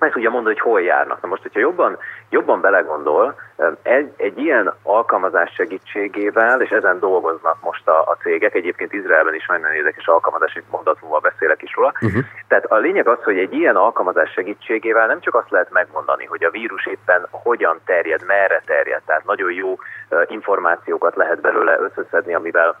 meg 0.00 0.12
tudja 0.12 0.30
mondani, 0.30 0.54
hogy 0.54 0.70
hol 0.70 0.80
járnak. 0.80 1.20
Na 1.22 1.28
most, 1.28 1.42
hogyha 1.42 1.60
jobban, 1.60 1.98
jobban 2.28 2.60
belegondol, 2.60 3.34
egy, 3.82 4.12
egy 4.16 4.38
ilyen 4.38 4.74
alkalmazás 4.82 5.52
segítségével, 5.54 6.60
és 6.60 6.70
ezen 6.70 6.98
dolgoznak 6.98 7.56
most 7.60 7.88
a, 7.88 8.00
a 8.00 8.16
cégek, 8.22 8.54
egyébként 8.54 8.92
Izraelben 8.92 9.34
is 9.34 9.46
nagyon 9.46 9.72
érdekes 9.72 10.06
alkalmazás, 10.06 10.54
itt 10.54 10.70
mondat 10.70 11.00
múlva 11.00 11.18
beszélek 11.18 11.62
is 11.62 11.74
róla. 11.74 11.92
Uh-huh. 12.00 12.24
Tehát 12.48 12.64
a 12.64 12.76
lényeg 12.76 13.08
az, 13.08 13.22
hogy 13.22 13.38
egy 13.38 13.52
ilyen 13.52 13.76
alkalmazás 13.76 14.32
segítségével 14.32 15.06
nem 15.06 15.20
csak 15.20 15.34
azt 15.34 15.50
lehet 15.50 15.70
megmondani, 15.70 16.24
hogy 16.24 16.44
a 16.44 16.50
vírus 16.50 16.86
éppen 16.86 17.26
hogyan 17.30 17.80
terjed, 17.84 18.24
merre 18.26 18.62
terjed, 18.66 19.02
tehát 19.06 19.24
nagyon 19.24 19.52
jó 19.52 19.78
információkat 20.26 21.16
lehet 21.16 21.40
belőle 21.40 21.78
összeszedni, 21.80 22.34
amivel 22.34 22.78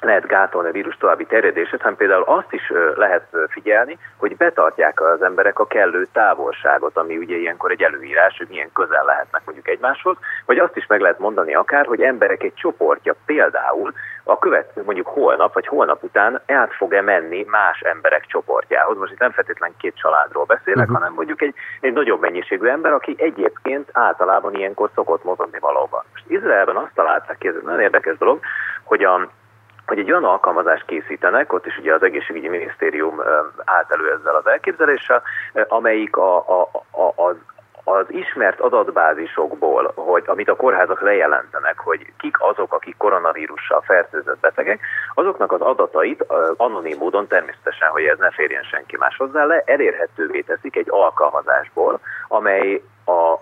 lehet 0.00 0.26
gátolni 0.26 0.68
a 0.68 0.72
vírus 0.72 0.96
további 0.96 1.26
terjedését, 1.26 1.80
hanem 1.80 1.96
például 1.96 2.22
azt 2.22 2.52
is 2.52 2.72
lehet 2.94 3.36
figyelni, 3.48 3.98
hogy 4.16 4.36
betartják 4.36 5.00
az 5.00 5.22
emberek 5.22 5.58
a 5.58 5.66
kellő 5.66 6.06
távolságot, 6.12 6.96
ami 6.96 7.16
ugye 7.16 7.36
ilyenkor 7.36 7.70
egy 7.70 7.82
előírás, 7.82 8.36
hogy 8.38 8.46
milyen 8.50 8.72
közel 8.72 9.04
lehetnek 9.04 9.42
mondjuk 9.44 9.68
egymáshoz, 9.68 10.16
vagy 10.46 10.58
azt 10.58 10.76
is 10.76 10.86
meg 10.86 11.00
lehet 11.00 11.18
mondani 11.18 11.54
akár, 11.54 11.86
hogy 11.86 12.02
emberek 12.02 12.42
egy 12.42 12.54
csoportja 12.54 13.14
például 13.26 13.92
a 14.24 14.38
következő 14.38 14.84
mondjuk 14.84 15.06
holnap 15.06 15.54
vagy 15.54 15.66
holnap 15.66 16.02
után 16.02 16.40
át 16.46 16.74
fog-e 16.74 17.02
menni 17.02 17.44
más 17.48 17.80
emberek 17.80 18.26
csoportjához. 18.26 18.98
Most 18.98 19.12
itt 19.12 19.18
nem 19.18 19.30
feltétlenül 19.30 19.76
két 19.78 19.96
családról 19.96 20.44
beszélek, 20.44 20.78
uh-huh. 20.78 20.98
hanem 20.98 21.12
mondjuk 21.12 21.42
egy, 21.42 21.54
egy 21.80 21.92
nagyobb 21.92 22.20
mennyiségű 22.20 22.66
ember, 22.66 22.92
aki 22.92 23.14
egyébként 23.18 23.88
általában 23.92 24.54
ilyenkor 24.54 24.90
szokott 24.94 25.24
mozogni 25.24 25.58
valóban. 25.58 26.04
Most 26.12 26.24
Izraelben 26.26 26.76
azt 26.76 26.94
találták 26.94 27.38
ki, 27.38 27.48
ez 27.48 27.54
egy 27.54 27.62
nagyon 27.62 27.80
érdekes 27.80 28.18
dolog, 28.18 28.40
hogy 28.84 29.04
a 29.04 29.28
hogy 29.88 29.98
egy 29.98 30.10
olyan 30.10 30.24
alkalmazást 30.24 30.84
készítenek, 30.86 31.52
ott 31.52 31.66
is 31.66 31.78
ugye 31.78 31.94
az 31.94 32.02
egészségügyi 32.02 32.48
minisztérium 32.48 33.20
állt 33.64 33.90
elő 33.90 34.12
ezzel 34.12 34.34
az 34.34 34.46
elképzeléssel, 34.46 35.22
amelyik 35.68 36.16
a, 36.16 36.36
a, 36.36 36.70
a, 36.90 37.12
az, 37.16 37.36
az 37.84 38.06
ismert 38.08 38.60
adatbázisokból, 38.60 39.92
hogy 39.94 40.22
amit 40.26 40.48
a 40.48 40.56
kórházak 40.56 41.00
lejelentenek, 41.00 41.78
hogy 41.78 42.12
kik 42.18 42.36
azok, 42.40 42.72
akik 42.72 42.96
koronavírussal 42.96 43.80
fertőzött 43.80 44.40
betegek, 44.40 44.80
azoknak 45.14 45.52
az 45.52 45.60
adatait 45.60 46.24
anonim 46.56 46.98
módon 46.98 47.26
természetesen, 47.26 47.88
hogy 47.88 48.04
ez 48.04 48.18
ne 48.18 48.30
férjen 48.30 48.62
senki 48.62 48.96
más 48.96 49.16
hozzá 49.16 49.44
le, 49.44 49.62
elérhetővé 49.64 50.40
teszik 50.40 50.76
egy 50.76 50.90
alkalmazásból, 50.90 52.00
amely 52.28 52.82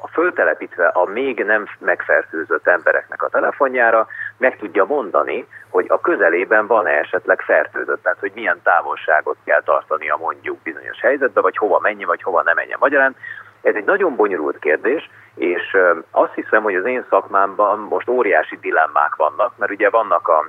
a 0.02 0.08
föltelepítve 0.12 0.86
a 0.86 1.04
még 1.04 1.44
nem 1.44 1.66
megfertőzött 1.78 2.66
embereknek 2.66 3.22
a 3.22 3.28
telefonjára 3.28 4.06
meg 4.36 4.56
tudja 4.56 4.84
mondani, 4.84 5.46
hogy 5.70 5.86
a 5.88 6.00
közelében 6.00 6.66
van-e 6.66 6.90
esetleg 6.90 7.40
fertőzött, 7.40 8.02
tehát 8.02 8.18
hogy 8.18 8.32
milyen 8.34 8.60
távolságot 8.62 9.36
kell 9.44 9.62
tartania 9.62 10.16
mondjuk 10.16 10.58
bizonyos 10.62 11.00
helyzetbe, 11.00 11.40
vagy 11.40 11.56
hova 11.56 11.78
menjen, 11.78 12.06
vagy 12.06 12.22
hova 12.22 12.42
nem 12.42 12.54
menjen. 12.54 12.78
Magyarán 12.80 13.16
ez 13.62 13.74
egy 13.74 13.84
nagyon 13.84 14.16
bonyolult 14.16 14.58
kérdés, 14.58 15.10
és 15.34 15.76
azt 16.10 16.34
hiszem, 16.34 16.62
hogy 16.62 16.74
az 16.74 16.84
én 16.84 17.04
szakmámban 17.10 17.78
most 17.78 18.08
óriási 18.08 18.58
dilemmák 18.60 19.14
vannak, 19.16 19.52
mert 19.56 19.72
ugye 19.72 19.90
vannak 19.90 20.28
a 20.28 20.48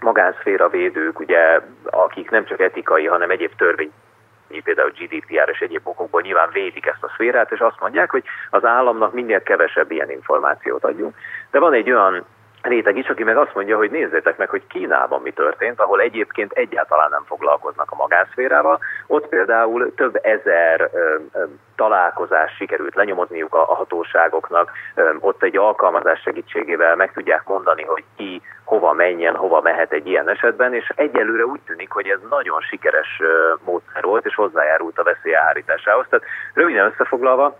magánszféra 0.00 0.68
védők, 0.68 1.18
ugye, 1.18 1.60
akik 1.84 2.30
nem 2.30 2.44
csak 2.44 2.60
etikai, 2.60 3.06
hanem 3.06 3.30
egyéb 3.30 3.54
törvény 3.56 3.92
például 4.48 4.90
GDPR 4.90 5.48
és 5.52 5.60
egyéb 5.60 5.86
okokból 5.86 6.20
nyilván 6.20 6.50
védik 6.52 6.86
ezt 6.86 7.02
a 7.02 7.10
szférát, 7.14 7.52
és 7.52 7.58
azt 7.58 7.80
mondják, 7.80 8.10
hogy 8.10 8.24
az 8.50 8.64
államnak 8.64 9.12
minél 9.12 9.42
kevesebb 9.42 9.90
ilyen 9.90 10.10
információt 10.10 10.84
adjunk. 10.84 11.16
De 11.50 11.58
van 11.58 11.72
egy 11.72 11.90
olyan 11.90 12.24
réteg 12.68 12.96
is, 12.96 13.08
aki 13.08 13.24
meg 13.24 13.36
azt 13.36 13.54
mondja, 13.54 13.76
hogy 13.76 13.90
nézzétek 13.90 14.36
meg, 14.36 14.48
hogy 14.48 14.66
Kínában 14.66 15.20
mi 15.22 15.30
történt, 15.30 15.80
ahol 15.80 16.00
egyébként 16.00 16.52
egyáltalán 16.52 17.08
nem 17.10 17.24
foglalkoznak 17.26 17.90
a 17.90 17.96
magánszférával. 17.96 18.78
Ott 19.06 19.28
például 19.28 19.94
több 19.94 20.18
ezer 20.22 20.90
ö, 20.92 21.16
ö, 21.32 21.44
találkozás 21.76 22.52
sikerült 22.56 22.94
lenyomozniuk 22.94 23.54
a, 23.54 23.70
a 23.70 23.74
hatóságoknak, 23.74 24.70
ö, 24.94 25.10
ott 25.20 25.42
egy 25.42 25.56
alkalmazás 25.56 26.20
segítségével 26.20 26.96
meg 26.96 27.12
tudják 27.12 27.42
mondani, 27.46 27.82
hogy 27.82 28.04
ki 28.16 28.42
hova 28.64 28.92
menjen, 28.92 29.34
hova 29.34 29.60
mehet 29.60 29.92
egy 29.92 30.06
ilyen 30.06 30.28
esetben, 30.28 30.74
és 30.74 30.92
egyelőre 30.96 31.44
úgy 31.44 31.60
tűnik, 31.66 31.90
hogy 31.90 32.08
ez 32.08 32.18
nagyon 32.30 32.60
sikeres 32.60 33.20
módszer 33.64 34.02
volt, 34.02 34.26
és 34.26 34.34
hozzájárult 34.34 34.98
a 34.98 35.02
veszély 35.02 35.34
árításához. 35.34 36.06
Tehát 36.08 36.26
röviden 36.54 36.86
összefoglalva, 36.86 37.58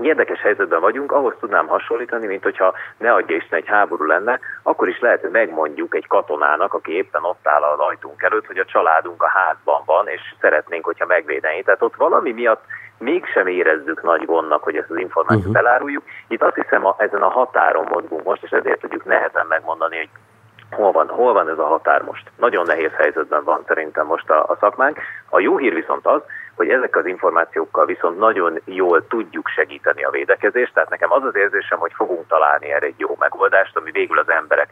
érdekes 0.00 0.40
helyzetben 0.40 0.80
vagyunk, 0.80 1.12
ahhoz 1.12 1.34
tudnám 1.40 1.66
hasonlítani, 1.66 2.26
mint 2.26 2.42
hogyha 2.42 2.74
ne 2.98 3.12
adja 3.12 3.36
Isten 3.36 3.58
egy 3.58 3.66
háború 3.66 4.04
lenne, 4.04 4.38
akkor 4.62 4.88
is 4.88 5.00
lehet, 5.00 5.20
hogy 5.20 5.30
megmondjuk 5.30 5.94
egy 5.94 6.06
katonának, 6.06 6.74
aki 6.74 6.92
éppen 6.92 7.24
ott 7.24 7.46
áll 7.48 7.62
az 7.62 7.78
ajtunk 7.78 8.22
előtt, 8.22 8.46
hogy 8.46 8.58
a 8.58 8.64
családunk 8.64 9.22
a 9.22 9.28
házban 9.28 9.82
van, 9.86 10.08
és 10.08 10.20
szeretnénk, 10.40 10.84
hogyha 10.84 11.06
megvédeni. 11.06 11.62
Tehát 11.62 11.82
ott 11.82 11.96
valami 11.96 12.32
miatt 12.32 12.64
mégsem 12.98 13.46
érezzük 13.46 14.02
nagy 14.02 14.24
gondnak, 14.24 14.62
hogy 14.62 14.76
ezt 14.76 14.90
az 14.90 14.98
információt 14.98 15.46
uh-huh. 15.46 15.66
eláruljuk. 15.66 16.02
Itt 16.28 16.42
azt 16.42 16.54
hiszem, 16.54 16.86
a, 16.86 16.94
ezen 16.98 17.22
a 17.22 17.28
határon 17.28 17.86
mozgunk 17.90 18.22
most, 18.22 18.42
és 18.42 18.50
ezért 18.50 18.80
tudjuk 18.80 19.04
nehezen 19.04 19.46
megmondani, 19.48 19.96
hogy 19.96 20.08
hol 20.70 20.92
van, 20.92 21.08
hol 21.08 21.32
van 21.32 21.48
ez 21.48 21.58
a 21.58 21.66
határ 21.66 22.02
most. 22.02 22.30
Nagyon 22.36 22.66
nehéz 22.66 22.92
helyzetben 22.92 23.44
van 23.44 23.64
szerintem 23.66 24.06
most 24.06 24.30
a, 24.30 24.42
a 24.42 24.56
szakmánk. 24.60 24.98
A 25.28 25.40
jó 25.40 25.56
hír 25.56 25.74
viszont 25.74 26.06
az, 26.06 26.20
hogy 26.62 26.70
ezek 26.70 26.96
az 26.96 27.06
információkkal 27.06 27.86
viszont 27.86 28.18
nagyon 28.18 28.60
jól 28.64 29.06
tudjuk 29.06 29.48
segíteni 29.48 30.02
a 30.02 30.10
védekezést, 30.10 30.74
tehát 30.74 30.90
nekem 30.90 31.12
az 31.12 31.24
az 31.24 31.36
érzésem, 31.36 31.78
hogy 31.78 31.92
fogunk 31.94 32.26
találni 32.26 32.72
erre 32.72 32.86
egy 32.86 32.98
jó 32.98 33.16
megoldást, 33.18 33.76
ami 33.76 33.90
végül 33.90 34.18
az 34.18 34.30
emberek 34.30 34.68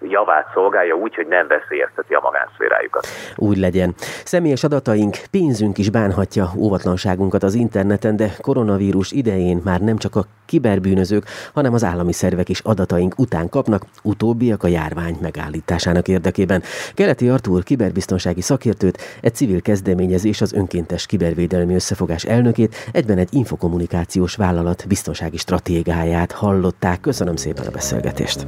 javát 0.00 0.50
szolgálja 0.54 0.94
úgy, 0.94 1.14
hogy 1.14 1.26
nem 1.26 1.46
veszélyezteti 1.46 2.14
a 2.14 2.20
magánszférájukat. 2.22 3.06
Úgy 3.36 3.56
legyen. 3.56 3.94
Személyes 4.24 4.64
adataink, 4.64 5.16
pénzünk 5.30 5.78
is 5.78 5.90
bánhatja 5.90 6.50
óvatlanságunkat 6.56 7.42
az 7.42 7.54
interneten, 7.54 8.16
de 8.16 8.32
koronavírus 8.40 9.12
idején 9.12 9.60
már 9.64 9.80
nem 9.80 9.96
csak 9.96 10.16
a 10.16 10.24
kiberbűnözők, 10.46 11.24
hanem 11.54 11.74
az 11.74 11.84
állami 11.84 12.12
szervek 12.12 12.48
is 12.48 12.60
adataink 12.60 13.18
után 13.18 13.48
kapnak, 13.48 13.82
utóbbiak 14.02 14.62
a 14.62 14.68
járvány 14.68 15.16
megállításának 15.20 16.08
érdekében. 16.08 16.62
Keleti 16.94 17.28
Artúr 17.28 17.62
kiberbiztonsági 17.62 18.40
szakértőt, 18.40 18.98
egy 19.20 19.34
civil 19.34 19.62
kezdeményezés 19.62 20.40
az 20.40 20.52
önkéntes 20.52 21.06
kibervédelmi 21.06 21.74
összefogás 21.74 22.24
elnökét, 22.24 22.74
egyben 22.92 23.18
egy 23.18 23.34
infokommunikációs 23.34 24.36
vállalat 24.36 24.84
biztonsági 24.88 25.36
stratégiáját 25.36 26.32
hallották. 26.32 27.00
Köszönöm 27.00 27.36
szépen 27.36 27.66
a 27.66 27.70
beszélgetést. 27.70 28.46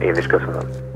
Én 0.00 0.14
is 0.14 0.26
köszönöm. 0.26 0.89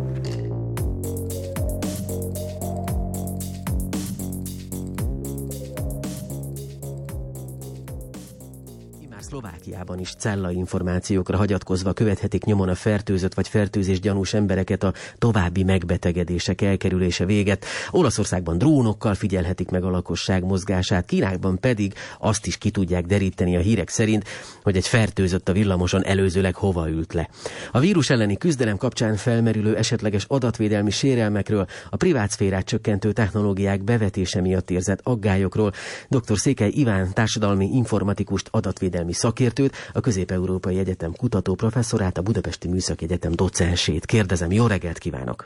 Szlovákiában 9.35 9.99
is 9.99 10.15
cella 10.19 10.51
információkra 10.51 11.37
hagyatkozva 11.37 11.93
követhetik 11.93 12.45
nyomon 12.45 12.69
a 12.69 12.75
fertőzött 12.75 13.35
vagy 13.35 13.49
fertőzés 13.49 14.01
gyanús 14.01 14.35
embereket 14.35 14.83
a 14.83 14.93
további 15.19 15.63
megbetegedések 15.63 16.61
elkerülése 16.61 17.25
véget. 17.25 17.65
Olaszországban 17.91 18.59
drónokkal 18.59 19.15
figyelhetik 19.15 19.71
meg 19.71 19.85
a 19.85 19.91
lakosság 19.91 20.45
mozgását, 20.45 21.07
Kínában 21.07 21.59
pedig 21.61 21.95
azt 22.19 22.47
is 22.47 22.59
ki 22.59 22.71
tudják 22.71 23.07
deríteni 23.07 23.57
a 23.57 23.61
hírek 23.61 23.89
szerint, 23.89 24.25
hogy 24.63 24.77
egy 24.77 24.87
fertőzött 24.87 25.49
a 25.49 25.53
villamoson 25.53 26.05
előzőleg 26.05 26.55
hova 26.55 26.89
ült 26.89 27.13
le. 27.13 27.29
A 27.73 27.79
vírus 27.79 28.11
elleni 28.11 28.37
küzdelem 28.37 28.77
kapcsán 28.77 29.17
felmerülő 29.17 29.77
esetleges 29.77 30.25
adatvédelmi 30.29 30.91
sérelmekről, 30.91 31.67
a 31.91 31.97
privát 31.97 32.31
szférát 32.31 32.65
csökkentő 32.65 33.13
technológiák 33.13 33.83
bevetése 33.83 34.41
miatt 34.41 34.71
érzett 34.71 35.01
aggályokról 35.03 35.73
dr. 36.09 36.39
Székely 36.39 36.71
Iván 36.75 37.13
társadalmi 37.13 37.71
informatikust 37.73 38.49
adatvédelmi 38.51 39.13
szakértőt, 39.25 39.75
a 39.99 40.01
Közép-Európai 40.07 40.77
Egyetem 40.79 41.13
kutató 41.23 41.53
professzorát, 41.55 42.17
a 42.17 42.23
Budapesti 42.23 42.69
Műszaki 42.69 43.05
Egyetem 43.05 43.33
docensét. 43.45 44.05
Kérdezem, 44.15 44.51
jó 44.59 44.65
reggelt 44.67 44.99
kívánok! 44.99 45.39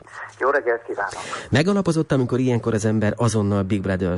Jó 0.43 0.49
reggelt 0.49 0.83
kívánok! 0.89 1.21
Megalapozott, 1.51 2.11
amikor 2.11 2.39
ilyenkor 2.39 2.73
az 2.73 2.85
ember 2.85 3.13
azonnal 3.17 3.63
Big 3.71 3.81
Brother, 3.81 4.17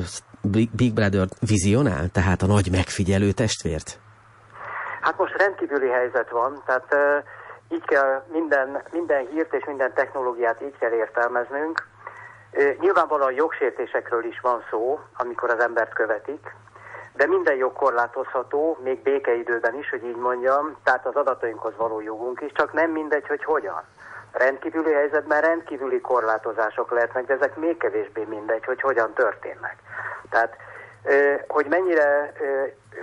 Big 0.80 0.92
Brother 0.98 1.26
vizionál, 1.52 2.04
tehát 2.16 2.40
a 2.42 2.46
nagy 2.46 2.68
megfigyelő 2.78 3.30
testvért? 3.42 3.88
Hát 5.00 5.16
most 5.18 5.34
rendkívüli 5.42 5.88
helyzet 5.88 6.30
van, 6.30 6.62
tehát 6.66 6.88
uh, 6.94 7.76
így 7.76 7.86
kell 7.92 8.24
minden, 8.32 8.82
minden 8.92 9.26
hírt 9.32 9.52
és 9.54 9.64
minden 9.66 9.92
technológiát 9.94 10.58
így 10.62 10.78
kell 10.78 10.92
értelmeznünk. 10.92 11.74
Uh, 12.52 12.80
nyilvánvalóan 12.80 13.34
jogsértésekről 13.42 14.24
is 14.24 14.38
van 14.40 14.60
szó, 14.70 14.98
amikor 15.22 15.50
az 15.50 15.60
embert 15.68 15.94
követik, 15.94 16.42
de 17.14 17.26
minden 17.26 17.56
jog 17.56 17.72
korlátozható, 17.72 18.78
még 18.82 19.02
békeidőben 19.02 19.74
is, 19.74 19.90
hogy 19.90 20.04
így 20.04 20.16
mondjam, 20.16 20.76
tehát 20.84 21.06
az 21.06 21.14
adatainkhoz 21.14 21.76
való 21.76 22.00
jogunk 22.00 22.40
is, 22.40 22.52
csak 22.52 22.72
nem 22.72 22.90
mindegy, 22.90 23.26
hogy 23.26 23.44
hogyan. 23.44 23.82
Rendkívüli 24.32 24.92
helyzetben 24.92 25.40
rendkívüli 25.40 26.00
korlátozások 26.00 26.90
lehetnek, 26.90 27.26
de 27.26 27.34
ezek 27.34 27.56
még 27.56 27.76
kevésbé 27.76 28.24
mindegy, 28.24 28.64
hogy 28.64 28.80
hogyan 28.80 29.12
történnek. 29.12 29.76
Tehát, 30.30 30.56
hogy 31.48 31.66
mennyire 31.66 32.32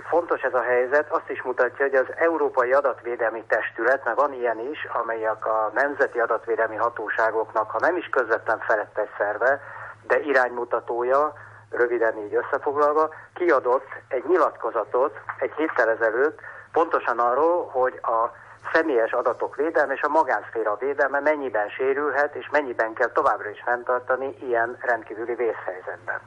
fontos 0.08 0.42
ez 0.42 0.54
a 0.54 0.62
helyzet, 0.62 1.10
azt 1.10 1.30
is 1.30 1.42
mutatja, 1.42 1.84
hogy 1.84 1.94
az 1.94 2.06
Európai 2.16 2.72
Adatvédelmi 2.72 3.44
Testület, 3.48 4.04
mert 4.04 4.20
van 4.20 4.32
ilyen 4.32 4.58
is, 4.58 4.88
amelyek 5.02 5.46
a 5.46 5.70
nemzeti 5.74 6.18
adatvédelmi 6.18 6.76
hatóságoknak, 6.76 7.70
ha 7.70 7.78
nem 7.80 7.96
is 7.96 8.08
közvetlen 8.08 8.58
felettes 8.58 9.08
szerve, 9.18 9.60
de 10.06 10.20
iránymutatója, 10.20 11.32
röviden 11.70 12.18
így 12.18 12.34
összefoglalva, 12.34 13.14
kiadott 13.34 13.86
egy 14.08 14.24
nyilatkozatot 14.28 15.18
egy 15.38 15.52
héttel 15.56 15.88
ezelőtt 15.88 16.40
pontosan 16.72 17.18
arról, 17.18 17.68
hogy 17.72 17.98
a 18.02 18.30
személyes 18.72 19.12
adatok 19.12 19.56
védelme 19.56 19.92
és 19.92 20.02
a 20.02 20.08
magánszféra 20.08 20.76
védelme 20.76 21.20
mennyiben 21.20 21.68
sérülhet, 21.68 22.34
és 22.34 22.48
mennyiben 22.50 22.92
kell 22.92 23.12
továbbra 23.12 23.50
is 23.50 23.62
fenntartani 23.64 24.36
ilyen 24.40 24.76
rendkívüli 24.80 25.34
vészhelyzetben. 25.34 26.20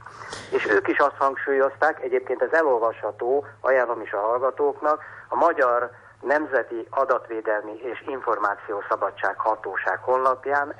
És 0.51 0.69
ők 0.69 0.88
is 0.88 0.97
azt 0.97 1.17
hangsúlyozták, 1.17 2.03
egyébként 2.03 2.41
ez 2.41 2.51
elolvasható, 2.51 3.45
ajánlom 3.62 4.01
is 4.01 4.12
a 4.12 4.19
hallgatóknak, 4.19 5.03
a 5.27 5.35
Magyar 5.35 5.89
Nemzeti 6.21 6.88
Adatvédelmi 6.89 7.75
és 7.81 8.03
Információszabadság 8.07 9.39
Hatóság 9.39 10.00
honlapján, 10.01 10.73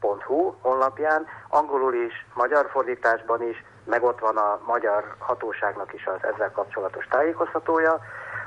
naih.hu 0.00 0.54
honlapján, 0.62 1.26
angolul 1.48 1.94
is, 1.94 2.26
magyar 2.34 2.68
fordításban 2.70 3.42
is, 3.42 3.64
meg 3.84 4.02
ott 4.02 4.18
van 4.18 4.36
a 4.36 4.60
magyar 4.66 5.14
hatóságnak 5.18 5.92
is 5.92 6.06
az 6.06 6.24
ezzel 6.34 6.52
kapcsolatos 6.52 7.06
tájékoztatója. 7.06 7.98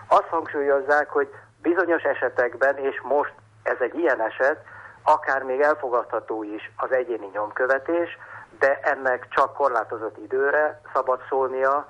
Azt 0.07 0.27
hangsúlyozzák, 0.29 1.09
hogy 1.09 1.29
bizonyos 1.61 2.03
esetekben, 2.03 2.77
és 2.77 3.01
most 3.01 3.33
ez 3.63 3.77
egy 3.79 3.95
ilyen 3.95 4.21
eset, 4.21 4.63
akár 5.03 5.43
még 5.43 5.59
elfogadható 5.59 6.43
is 6.43 6.71
az 6.77 6.91
egyéni 6.91 7.29
nyomkövetés, 7.33 8.17
de 8.59 8.79
ennek 8.79 9.27
csak 9.29 9.53
korlátozott 9.53 10.17
időre 10.17 10.81
szabad 10.93 11.19
szólnia, 11.29 11.85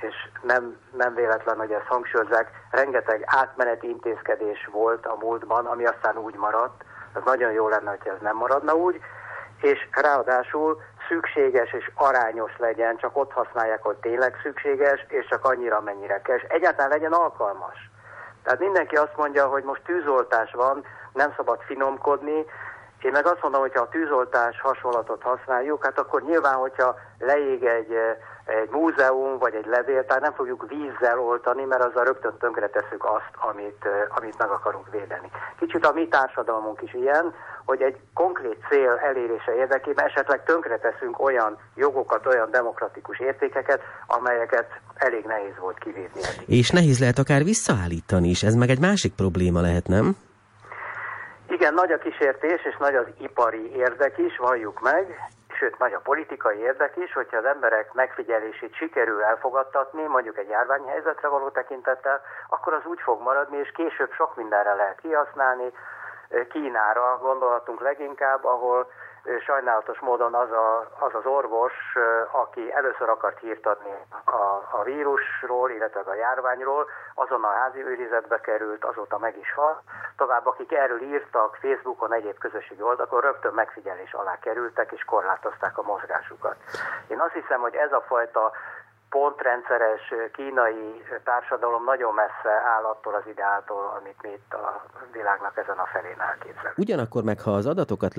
és 0.00 0.14
nem, 0.42 0.76
nem 0.96 1.14
véletlen, 1.14 1.56
hogy 1.56 1.72
ezt 1.72 1.86
hangsúlyozzák, 1.86 2.50
rengeteg 2.70 3.22
átmeneti 3.26 3.88
intézkedés 3.88 4.68
volt 4.72 5.06
a 5.06 5.16
múltban, 5.20 5.66
ami 5.66 5.84
aztán 5.84 6.16
úgy 6.16 6.34
maradt, 6.34 6.84
az 7.16 7.22
nagyon 7.24 7.52
jó 7.52 7.68
lenne, 7.68 7.90
hogy 7.90 8.12
ez 8.14 8.20
nem 8.20 8.36
maradna 8.36 8.72
úgy, 8.74 9.00
és 9.60 9.88
ráadásul 9.90 10.80
szükséges 11.08 11.72
és 11.72 11.90
arányos 11.94 12.52
legyen, 12.58 12.96
csak 12.96 13.16
ott 13.16 13.32
használják, 13.32 13.82
hogy 13.82 13.96
tényleg 13.96 14.38
szükséges, 14.42 15.04
és 15.08 15.26
csak 15.26 15.44
annyira, 15.44 15.80
mennyire 15.80 16.20
kell, 16.22 16.36
és 16.36 16.42
egyáltalán 16.48 16.90
legyen 16.90 17.12
alkalmas. 17.12 17.90
Tehát 18.42 18.60
mindenki 18.60 18.94
azt 18.94 19.16
mondja, 19.16 19.46
hogy 19.46 19.62
most 19.62 19.82
tűzoltás 19.82 20.52
van, 20.52 20.84
nem 21.12 21.32
szabad 21.36 21.60
finomkodni, 21.60 22.44
én 23.06 23.12
meg 23.12 23.26
azt 23.26 23.42
mondom, 23.42 23.60
hogy 23.60 23.74
ha 23.74 23.80
a 23.80 23.88
tűzoltás 23.88 24.60
hasonlatot 24.60 25.22
használjuk, 25.22 25.84
hát 25.84 25.98
akkor 25.98 26.22
nyilván, 26.22 26.54
hogyha 26.54 26.98
leég 27.18 27.64
egy, 27.64 27.98
egy 28.46 28.68
múzeum 28.70 29.38
vagy 29.38 29.54
egy 29.54 29.66
levéltár, 29.66 30.20
nem 30.20 30.32
fogjuk 30.32 30.68
vízzel 30.68 31.18
oltani, 31.18 31.64
mert 31.64 31.84
azzal 31.84 32.04
rögtön 32.04 32.36
tönkre 32.38 32.68
tesszük 32.68 33.04
azt, 33.04 33.30
amit, 33.50 33.88
amit 34.08 34.38
meg 34.38 34.48
akarunk 34.48 34.90
védeni. 34.90 35.30
Kicsit 35.58 35.86
a 35.86 35.92
mi 35.92 36.08
társadalmunk 36.08 36.82
is 36.82 36.94
ilyen, 36.94 37.34
hogy 37.64 37.82
egy 37.82 37.96
konkrét 38.14 38.58
cél 38.68 39.00
elérése 39.02 39.54
érdekében 39.54 40.04
esetleg 40.04 40.44
tönkre 40.44 40.78
teszünk 40.78 41.22
olyan 41.22 41.58
jogokat, 41.74 42.26
olyan 42.26 42.50
demokratikus 42.50 43.18
értékeket, 43.18 43.80
amelyeket 44.06 44.66
elég 44.94 45.24
nehéz 45.24 45.58
volt 45.60 45.78
kivédni. 45.78 46.20
És 46.46 46.70
nehéz 46.70 47.00
lehet 47.00 47.18
akár 47.18 47.44
visszaállítani 47.44 48.28
is, 48.28 48.42
ez 48.42 48.54
meg 48.54 48.68
egy 48.68 48.80
másik 48.80 49.14
probléma 49.14 49.60
lehet, 49.60 49.86
nem? 49.86 50.16
Igen, 51.48 51.74
nagy 51.74 51.92
a 51.92 51.98
kísértés, 51.98 52.64
és 52.64 52.76
nagy 52.78 52.94
az 52.94 53.06
ipari 53.20 53.72
érdek 53.76 54.18
is, 54.18 54.36
valljuk 54.36 54.80
meg, 54.80 55.16
sőt, 55.58 55.78
nagy 55.78 55.92
a 55.92 56.00
politikai 56.00 56.58
érdek 56.58 56.96
is, 56.96 57.12
hogyha 57.12 57.36
az 57.36 57.44
emberek 57.44 57.92
megfigyelését 57.92 58.74
sikerül 58.74 59.22
elfogadtatni, 59.22 60.02
mondjuk 60.02 60.38
egy 60.38 60.48
járványhelyzetre 60.48 61.28
való 61.28 61.48
tekintettel, 61.48 62.20
akkor 62.48 62.72
az 62.72 62.84
úgy 62.84 63.00
fog 63.00 63.22
maradni, 63.22 63.56
és 63.56 63.70
később 63.70 64.12
sok 64.12 64.36
mindenre 64.36 64.74
lehet 64.74 65.00
kihasználni. 65.00 65.72
Kínára 66.48 67.18
gondolhatunk 67.18 67.80
leginkább, 67.80 68.44
ahol 68.44 68.86
sajnálatos 69.40 69.98
módon 70.00 70.34
az, 70.34 70.50
a, 70.50 70.88
az 70.98 71.14
az 71.14 71.26
orvos, 71.26 71.72
aki 72.30 72.72
először 72.72 73.08
akart 73.08 73.38
hírt 73.38 73.66
adni 73.66 73.94
a, 74.24 74.40
a 74.70 74.82
vírusról, 74.84 75.70
illetve 75.70 76.00
a 76.06 76.14
járványról, 76.14 76.86
azon 77.14 77.44
a 77.44 77.50
házi 77.50 77.84
őrizetbe 77.84 78.40
került, 78.40 78.84
azóta 78.84 79.18
meg 79.18 79.38
is 79.38 79.52
hal. 79.54 79.82
Tovább, 80.16 80.46
akik 80.46 80.72
erről 80.72 81.00
írtak 81.00 81.58
Facebookon, 81.60 82.12
egyéb 82.12 82.38
közösségi 82.38 82.82
oldalakon, 82.82 83.20
rögtön 83.20 83.54
megfigyelés 83.54 84.12
alá 84.12 84.38
kerültek 84.38 84.92
és 84.92 85.04
korlátozták 85.04 85.78
a 85.78 85.82
mozgásukat. 85.82 86.56
Én 87.06 87.20
azt 87.20 87.32
hiszem, 87.32 87.60
hogy 87.60 87.74
ez 87.74 87.92
a 87.92 88.00
fajta 88.00 88.52
pontrendszeres 89.10 90.02
kínai 90.32 91.02
társadalom 91.24 91.84
nagyon 91.84 92.14
messze 92.14 92.52
áll 92.76 92.84
attól 92.84 93.14
az 93.14 93.26
ideáltól, 93.30 93.96
amit 94.00 94.22
mi 94.22 94.28
itt 94.28 94.52
a 94.52 94.84
világnak 95.12 95.56
ezen 95.56 95.78
a 95.78 95.86
felén 95.92 96.20
elképzelünk. 96.20 96.78
Ugyanakkor 96.78 97.22
meg, 97.22 97.40
ha 97.40 97.50
az 97.50 97.66
adatokat 97.66 98.14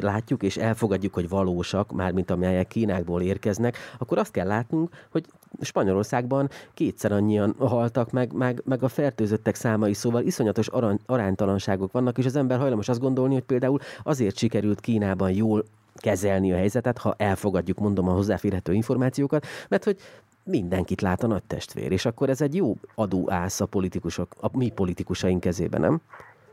látjuk 0.00 0.42
és 0.42 0.56
elfogadjuk, 0.56 1.14
hogy 1.14 1.28
valósak, 1.28 1.92
mármint 1.92 2.30
amelyek 2.30 2.66
Kínákból 2.66 3.22
érkeznek, 3.22 3.76
akkor 3.98 4.18
azt 4.18 4.32
kell 4.32 4.46
látnunk, 4.46 4.88
hogy 5.12 5.24
Spanyolországban 5.60 6.48
kétszer 6.74 7.12
annyian 7.12 7.54
haltak 7.58 8.10
meg, 8.10 8.32
meg, 8.32 8.60
meg 8.64 8.82
a 8.82 8.88
fertőzöttek 8.88 9.54
számai, 9.54 9.92
szóval 9.92 10.22
iszonyatos 10.22 10.68
arany, 10.68 10.98
aránytalanságok 11.06 11.92
vannak, 11.92 12.18
és 12.18 12.26
az 12.26 12.36
ember 12.36 12.58
hajlamos 12.58 12.88
azt 12.88 13.00
gondolni, 13.00 13.34
hogy 13.34 13.44
például 13.44 13.78
azért 14.02 14.36
sikerült 14.36 14.80
Kínában 14.80 15.30
jól 15.30 15.64
kezelni 16.02 16.52
a 16.52 16.56
helyzetet, 16.56 16.98
ha 16.98 17.14
elfogadjuk, 17.18 17.78
mondom, 17.78 18.08
a 18.08 18.12
hozzáférhető 18.12 18.72
információkat, 18.72 19.46
mert 19.68 19.84
hogy 19.84 19.96
mindenkit 20.44 21.00
lát 21.00 21.22
a 21.22 21.26
nagy 21.26 21.44
testvér, 21.44 21.92
és 21.92 22.04
akkor 22.04 22.28
ez 22.28 22.40
egy 22.40 22.54
jó 22.54 22.72
adóász 22.94 23.60
a 23.60 23.66
politikusok, 23.66 24.28
a 24.40 24.48
mi 24.56 24.72
politikusaink 24.74 25.40
kezében, 25.40 25.80
nem? 25.80 25.98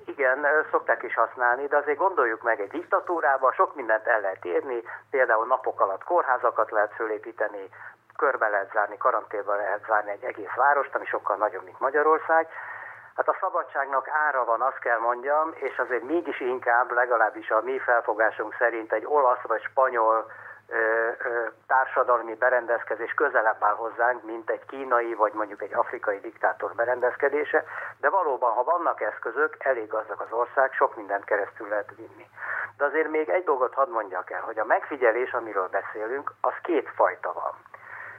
Igen, 0.05 0.37
szokták 0.71 1.03
is 1.03 1.13
használni, 1.13 1.65
de 1.67 1.77
azért 1.77 1.97
gondoljuk 1.97 2.43
meg, 2.43 2.59
egy 2.59 2.69
diktatúrában 2.69 3.51
sok 3.51 3.75
mindent 3.75 4.05
el 4.05 4.21
lehet 4.21 4.45
érni, 4.45 4.81
például 5.09 5.45
napok 5.45 5.81
alatt 5.81 6.03
kórházakat 6.03 6.71
lehet 6.71 6.93
fölépíteni, 6.93 7.69
körbe 8.15 8.47
lehet 8.47 8.71
zárni, 8.73 8.97
karanténba 8.97 9.55
lehet 9.55 9.85
zárni 9.87 10.11
egy 10.11 10.23
egész 10.23 10.55
várost, 10.55 10.95
ami 10.95 11.05
sokkal 11.05 11.37
nagyobb, 11.37 11.63
mint 11.63 11.79
Magyarország, 11.79 12.47
Hát 13.17 13.27
a 13.27 13.37
szabadságnak 13.39 14.07
ára 14.09 14.45
van, 14.45 14.61
azt 14.61 14.79
kell 14.79 14.99
mondjam, 14.99 15.53
és 15.55 15.77
azért 15.77 16.03
mégis 16.03 16.39
inkább, 16.39 16.91
legalábbis 16.91 17.49
a 17.49 17.61
mi 17.61 17.79
felfogásunk 17.79 18.55
szerint 18.59 18.93
egy 18.93 19.05
olasz 19.05 19.41
vagy 19.41 19.61
spanyol 19.61 20.31
ö, 20.67 20.77
ö, 20.77 21.47
társadalmi 21.67 22.35
berendezkedés 22.35 23.13
közelebb 23.13 23.63
áll 23.63 23.75
hozzánk, 23.75 24.23
mint 24.23 24.49
egy 24.49 24.65
kínai 24.65 25.13
vagy 25.13 25.33
mondjuk 25.33 25.61
egy 25.61 25.73
afrikai 25.73 26.19
diktátor 26.19 26.73
berendezkedése, 26.75 27.63
de 27.99 28.09
valóban, 28.09 28.53
ha 28.53 28.63
vannak 28.63 29.01
eszközök, 29.01 29.55
elég 29.59 29.87
gazdag 29.87 30.21
az 30.21 30.31
ország, 30.31 30.73
sok 30.73 30.95
mindent 30.95 31.23
keresztül 31.23 31.67
lehet 31.67 31.95
vinni. 31.95 32.27
De 32.77 32.85
azért 32.85 33.09
még 33.09 33.29
egy 33.29 33.43
dolgot 33.43 33.73
hadd 33.73 33.89
mondjak 33.89 34.31
el, 34.31 34.41
hogy 34.41 34.59
a 34.59 34.65
megfigyelés, 34.65 35.31
amiről 35.31 35.67
beszélünk, 35.67 36.31
az 36.41 36.53
két 36.61 36.89
fajta 36.95 37.33
van. 37.33 37.53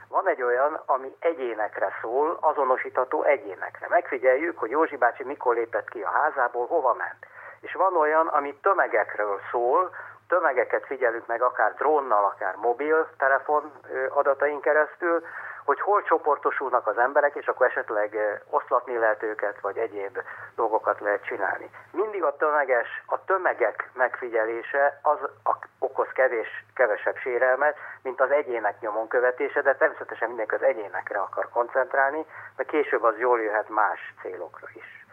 Van 0.09 0.27
egy 0.27 0.41
olyan, 0.41 0.81
ami 0.85 1.15
egyénekre 1.19 1.89
szól, 2.01 2.37
azonosítható 2.41 3.23
egyénekre. 3.23 3.87
Megfigyeljük, 3.89 4.57
hogy 4.57 4.69
Józsi 4.69 4.97
bácsi 4.97 5.23
mikor 5.23 5.55
lépett 5.55 5.89
ki 5.89 6.01
a 6.01 6.09
házából, 6.09 6.67
hova 6.67 6.93
ment. 6.93 7.25
És 7.61 7.73
van 7.73 7.97
olyan, 7.97 8.27
ami 8.27 8.55
tömegekről 8.61 9.39
szól, 9.51 9.95
tömegeket 10.27 10.85
figyelünk 10.85 11.27
meg 11.27 11.41
akár 11.41 11.73
drónnal, 11.73 12.25
akár 12.25 12.55
mobiltelefon 12.55 13.71
adatain 14.09 14.59
keresztül, 14.59 15.23
hogy 15.69 15.79
hol 15.79 16.03
csoportosulnak 16.03 16.87
az 16.87 16.97
emberek, 16.97 17.35
és 17.35 17.47
akkor 17.47 17.65
esetleg 17.65 18.17
oszlatni 18.49 18.97
lehet 18.97 19.23
őket, 19.23 19.59
vagy 19.61 19.77
egyéb 19.77 20.19
dolgokat 20.55 20.99
lehet 20.99 21.25
csinálni. 21.25 21.69
Mindig 21.91 22.23
a 22.23 22.35
tömeges, 22.35 23.03
a 23.05 23.23
tömegek 23.25 23.89
megfigyelése 23.93 24.99
az 25.01 25.17
a, 25.43 25.55
okoz 25.79 26.07
kevés, 26.13 26.65
kevesebb 26.75 27.17
sérelmet, 27.17 27.77
mint 28.01 28.21
az 28.21 28.31
egyének 28.31 28.79
nyomon 28.79 29.07
követése, 29.07 29.61
de 29.61 29.75
természetesen 29.75 30.27
mindenki 30.27 30.55
az 30.55 30.63
egyénekre 30.63 31.19
akar 31.19 31.49
koncentrálni, 31.49 32.25
mert 32.55 32.69
később 32.69 33.03
az 33.03 33.17
jól 33.17 33.41
jöhet 33.41 33.69
más 33.69 34.13
célokra 34.21 34.67
is. 34.73 35.05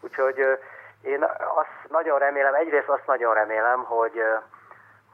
Úgyhogy 0.00 0.58
én 1.02 1.22
azt 1.54 1.88
nagyon 1.88 2.18
remélem, 2.18 2.54
egyrészt 2.54 2.88
azt 2.88 3.06
nagyon 3.06 3.34
remélem, 3.34 3.84
hogy 3.84 4.22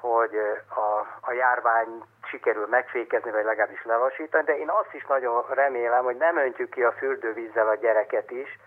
hogy 0.01 0.37
a, 0.69 1.07
a 1.21 1.33
járvány 1.33 2.03
sikerül 2.33 2.67
megfékezni, 2.67 3.31
vagy 3.31 3.45
legalábbis 3.45 3.85
lelassítani, 3.85 4.45
de 4.45 4.59
én 4.59 4.71
azt 4.71 4.95
is 4.95 5.05
nagyon 5.07 5.45
remélem, 5.49 6.05
hogy 6.05 6.17
nem 6.17 6.37
öntjük 6.37 6.71
ki 6.71 6.83
a 6.83 6.93
fürdővízzel 6.93 7.69
a 7.69 7.75
gyereket 7.75 8.31
is, 8.31 8.59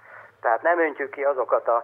tehát 0.42 0.62
nem 0.62 0.80
öntjük 0.80 1.12
ki 1.12 1.24
azokat 1.24 1.68
a 1.68 1.84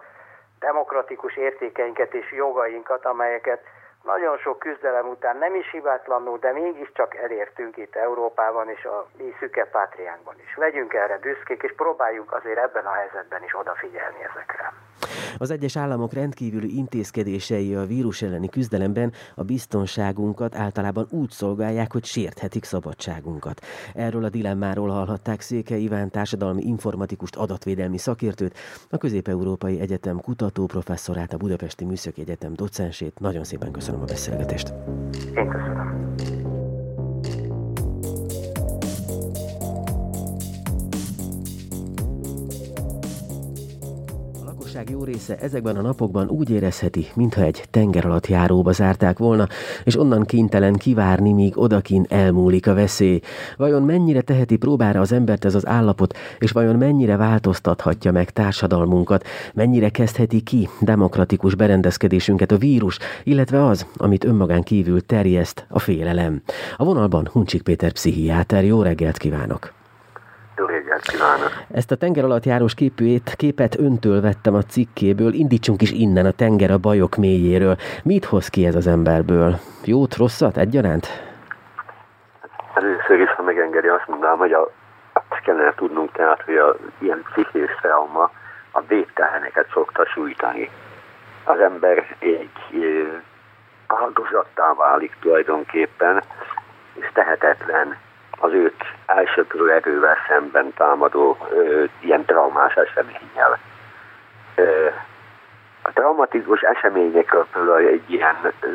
demokratikus 0.59 1.37
értékeinket 1.37 2.13
és 2.13 2.31
jogainkat, 2.31 3.05
amelyeket 3.05 3.61
nagyon 4.03 4.37
sok 4.37 4.59
küzdelem 4.59 5.07
után 5.07 5.37
nem 5.37 5.55
is 5.55 5.71
hibátlanul, 5.71 6.37
de 6.37 6.51
mégiscsak 6.51 7.15
elértünk 7.15 7.77
itt 7.77 7.95
Európában 7.95 8.69
és 8.69 8.85
a 8.85 9.05
mi 9.17 9.35
szüke 9.39 9.65
pátriánkban 9.65 10.35
is. 10.39 10.55
Legyünk 10.55 10.93
erre 10.93 11.17
büszkék, 11.17 11.63
és 11.63 11.73
próbáljuk 11.75 12.31
azért 12.33 12.57
ebben 12.57 12.85
a 12.85 12.93
helyzetben 12.93 13.43
is 13.43 13.57
odafigyelni 13.57 14.23
ezekre. 14.23 14.73
Az 15.37 15.51
egyes 15.51 15.75
államok 15.75 16.13
rendkívüli 16.13 16.77
intézkedései 16.77 17.75
a 17.75 17.85
vírus 17.85 18.21
elleni 18.21 18.49
küzdelemben 18.49 19.11
a 19.35 19.43
biztonságunkat 19.43 20.55
általában 20.55 21.07
úgy 21.09 21.29
szolgálják, 21.29 21.91
hogy 21.91 22.05
sérthetik 22.05 22.63
szabadságunkat. 22.63 23.61
Erről 23.93 24.23
a 24.23 24.29
dilemmáról 24.29 24.89
hallhatták 24.89 25.41
Széke 25.41 25.77
Iván 25.77 26.09
társadalmi 26.09 26.61
informatikust, 26.63 27.35
adatvédelmi 27.35 27.97
szakértőt, 27.97 28.57
a 28.89 28.97
Közép-Európai 28.97 29.79
Egyetem 29.79 30.19
kutató 30.19 30.65
professzorát, 30.65 31.33
a 31.33 31.37
Budapesti 31.37 31.85
Műszaki 31.85 32.21
Egyetem 32.21 32.53
docensét. 32.53 33.19
Nagyon 33.19 33.43
szépen 33.43 33.71
köszönöm 33.71 34.01
a 34.01 34.05
beszélgetést. 34.05 34.73
Én 35.35 35.49
köszönöm. 35.49 36.00
Lakosság 44.73 44.97
jó 44.97 45.03
része 45.03 45.37
ezekben 45.37 45.75
a 45.75 45.81
napokban 45.81 46.29
úgy 46.29 46.49
érezheti, 46.49 47.07
mintha 47.13 47.41
egy 47.41 47.63
tenger 47.69 48.05
alatt 48.05 48.27
járóba 48.27 48.71
zárták 48.71 49.17
volna, 49.17 49.47
és 49.83 49.99
onnan 49.99 50.25
kénytelen 50.25 50.73
kivárni, 50.75 51.33
míg 51.33 51.57
odakin 51.57 52.05
elmúlik 52.09 52.67
a 52.67 52.73
veszély. 52.73 53.19
Vajon 53.57 53.83
mennyire 53.83 54.21
teheti 54.21 54.57
próbára 54.57 54.99
az 54.99 55.11
embert 55.11 55.45
ez 55.45 55.55
az 55.55 55.67
állapot, 55.67 56.17
és 56.39 56.51
vajon 56.51 56.75
mennyire 56.75 57.15
változtathatja 57.15 58.11
meg 58.11 58.29
társadalmunkat, 58.29 59.25
mennyire 59.53 59.89
kezdheti 59.89 60.41
ki 60.41 60.69
demokratikus 60.81 61.55
berendezkedésünket 61.55 62.51
a 62.51 62.57
vírus, 62.57 62.97
illetve 63.23 63.65
az, 63.65 63.85
amit 63.97 64.23
önmagán 64.23 64.63
kívül 64.63 65.05
terjeszt 65.05 65.65
a 65.69 65.79
félelem. 65.79 66.41
A 66.77 66.83
vonalban 66.83 67.29
Huncsik 67.31 67.61
Péter 67.61 67.91
pszichiáter, 67.91 68.63
jó 68.63 68.81
reggelt 68.81 69.17
kívánok! 69.17 69.80
Jó 70.61 70.67
reggelt 70.67 71.01
kívánok! 71.01 71.51
Ezt 71.73 71.91
a 71.91 71.95
tenger 71.95 72.23
alatt 72.23 72.43
járós 72.43 72.73
képűét, 72.73 73.33
képet 73.37 73.79
öntől 73.79 74.21
vettem 74.21 74.53
a 74.53 74.61
cikkéből. 74.61 75.33
Indítsunk 75.33 75.81
is 75.81 75.91
innen, 75.91 76.25
a 76.25 76.31
tenger 76.31 76.71
a 76.71 76.77
bajok 76.77 77.15
mélyéről. 77.15 77.75
Mit 78.03 78.25
hoz 78.25 78.47
ki 78.47 78.65
ez 78.65 78.75
az 78.75 78.87
emberből? 78.87 79.55
Jót, 79.85 80.15
rosszat 80.15 80.57
egyaránt? 80.57 81.07
Először 82.73 83.19
is, 83.19 83.29
ha 83.29 83.43
megengedi, 83.43 83.87
azt 83.87 84.07
mondanám, 84.07 84.37
hogy 84.37 84.51
a, 84.51 84.71
azt 85.13 85.41
kellene 85.41 85.73
tudnunk 85.75 86.11
tehát, 86.11 86.41
hogy 86.41 86.57
a 86.57 86.75
ilyen 86.99 87.23
pszichés 87.29 87.75
trauma 87.81 88.31
a 88.71 88.81
végteleneket 88.81 89.67
szokta 89.73 90.05
sújtani. 90.05 90.69
Az 91.43 91.59
ember 91.59 92.15
egy 92.19 92.59
áldozattá 93.87 94.73
válik 94.73 95.15
tulajdonképpen, 95.21 96.23
és 96.93 97.09
tehetetlen 97.13 97.97
az 98.41 98.53
őt 98.53 98.83
elsőprő 99.05 99.71
erővel 99.71 100.17
szemben 100.27 100.73
támadó 100.73 101.37
ö, 101.51 101.83
ilyen 101.99 102.25
traumás 102.25 102.73
eseménnyel. 102.73 103.59
Ö, 104.55 104.87
a 105.81 105.91
traumatikus 105.93 106.61
eseményekről 106.61 107.45
például 107.53 107.87
egy 107.87 108.11
ilyen 108.11 108.35
ö, 108.59 108.69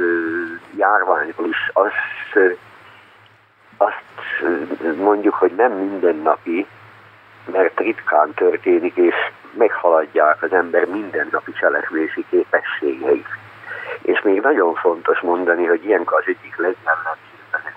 járványról 0.77 1.49
is 1.49 1.71
azt, 1.73 2.57
azt 3.77 4.05
mondjuk, 4.97 5.35
hogy 5.35 5.53
nem 5.57 5.73
mindennapi, 5.73 6.67
mert 7.53 7.79
ritkán 7.81 8.35
történik, 8.35 8.97
és 8.97 9.15
meghaladják 9.53 10.43
az 10.43 10.53
ember 10.53 10.85
mindennapi 10.85 11.53
cselekvési 11.53 12.25
képességeit. 12.31 13.29
És 14.03 14.21
még 14.23 14.41
nagyon 14.41 14.75
fontos 14.75 15.21
mondani, 15.21 15.65
hogy 15.65 15.85
ilyenkor 15.85 16.19
az 16.19 16.25
egyik 16.27 16.57
legjellemzőbb 16.57 17.26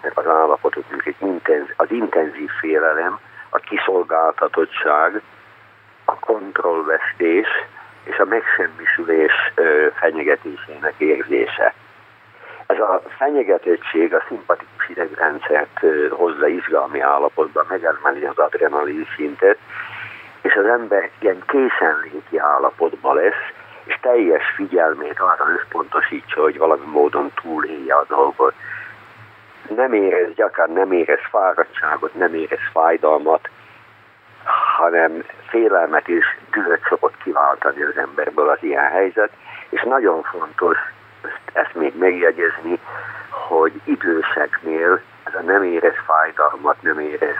ezeknek 0.01 0.27
az 0.27 0.83
egy 1.05 1.15
intenz, 1.19 1.67
az 1.75 1.91
intenzív 1.91 2.49
félelem, 2.59 3.19
a 3.49 3.57
kiszolgáltatottság, 3.57 5.21
a 6.05 6.19
kontrollvesztés 6.19 7.47
és 8.03 8.17
a 8.17 8.25
megsemmisülés 8.25 9.33
fenyegetésének 9.93 10.93
érzése. 10.97 11.73
Ez 12.65 12.79
a 12.79 13.01
fenyegetettség 13.17 14.13
a 14.13 14.23
szimpatikus 14.27 14.89
idegrendszert 14.89 15.79
hozza 16.09 16.47
izgalmi 16.47 16.99
állapotba, 16.99 17.65
megemeli 17.69 18.25
az 18.25 18.37
adrenalin 18.37 19.07
szintet, 19.15 19.57
és 20.41 20.53
az 20.53 20.65
ember 20.65 21.09
ilyen 21.19 21.43
készenléti 21.47 22.37
állapotban 22.37 23.15
lesz, 23.15 23.53
és 23.83 23.97
teljes 24.01 24.43
figyelmét 24.55 25.19
arra 25.19 25.45
összpontosítsa, 25.59 26.41
hogy 26.41 26.57
valami 26.57 26.85
módon 26.85 27.31
túlélje 27.41 27.95
a 27.95 28.05
dolgot 28.07 28.53
nem 29.75 29.93
érez 29.93 30.33
gyakran, 30.35 30.71
nem 30.71 30.91
érez 30.91 31.19
fáradtságot, 31.29 32.13
nem 32.13 32.33
érez 32.33 32.69
fájdalmat, 32.71 33.49
hanem 34.77 35.23
félelmet 35.47 36.07
és 36.07 36.25
dühöt 36.51 36.81
szokott 36.89 37.17
kiváltani 37.23 37.81
az 37.81 37.97
emberből 37.97 38.49
az 38.49 38.57
ilyen 38.61 38.89
helyzet, 38.89 39.31
és 39.69 39.81
nagyon 39.81 40.23
fontos 40.23 40.77
ezt 41.53 41.75
még 41.75 41.97
megjegyezni, 41.97 42.79
hogy 43.29 43.81
időseknél 43.83 45.01
ez 45.23 45.33
a 45.33 45.41
nem 45.41 45.63
érez 45.63 45.95
fájdalmat, 46.05 46.81
nem 46.81 46.99
érez, 46.99 47.35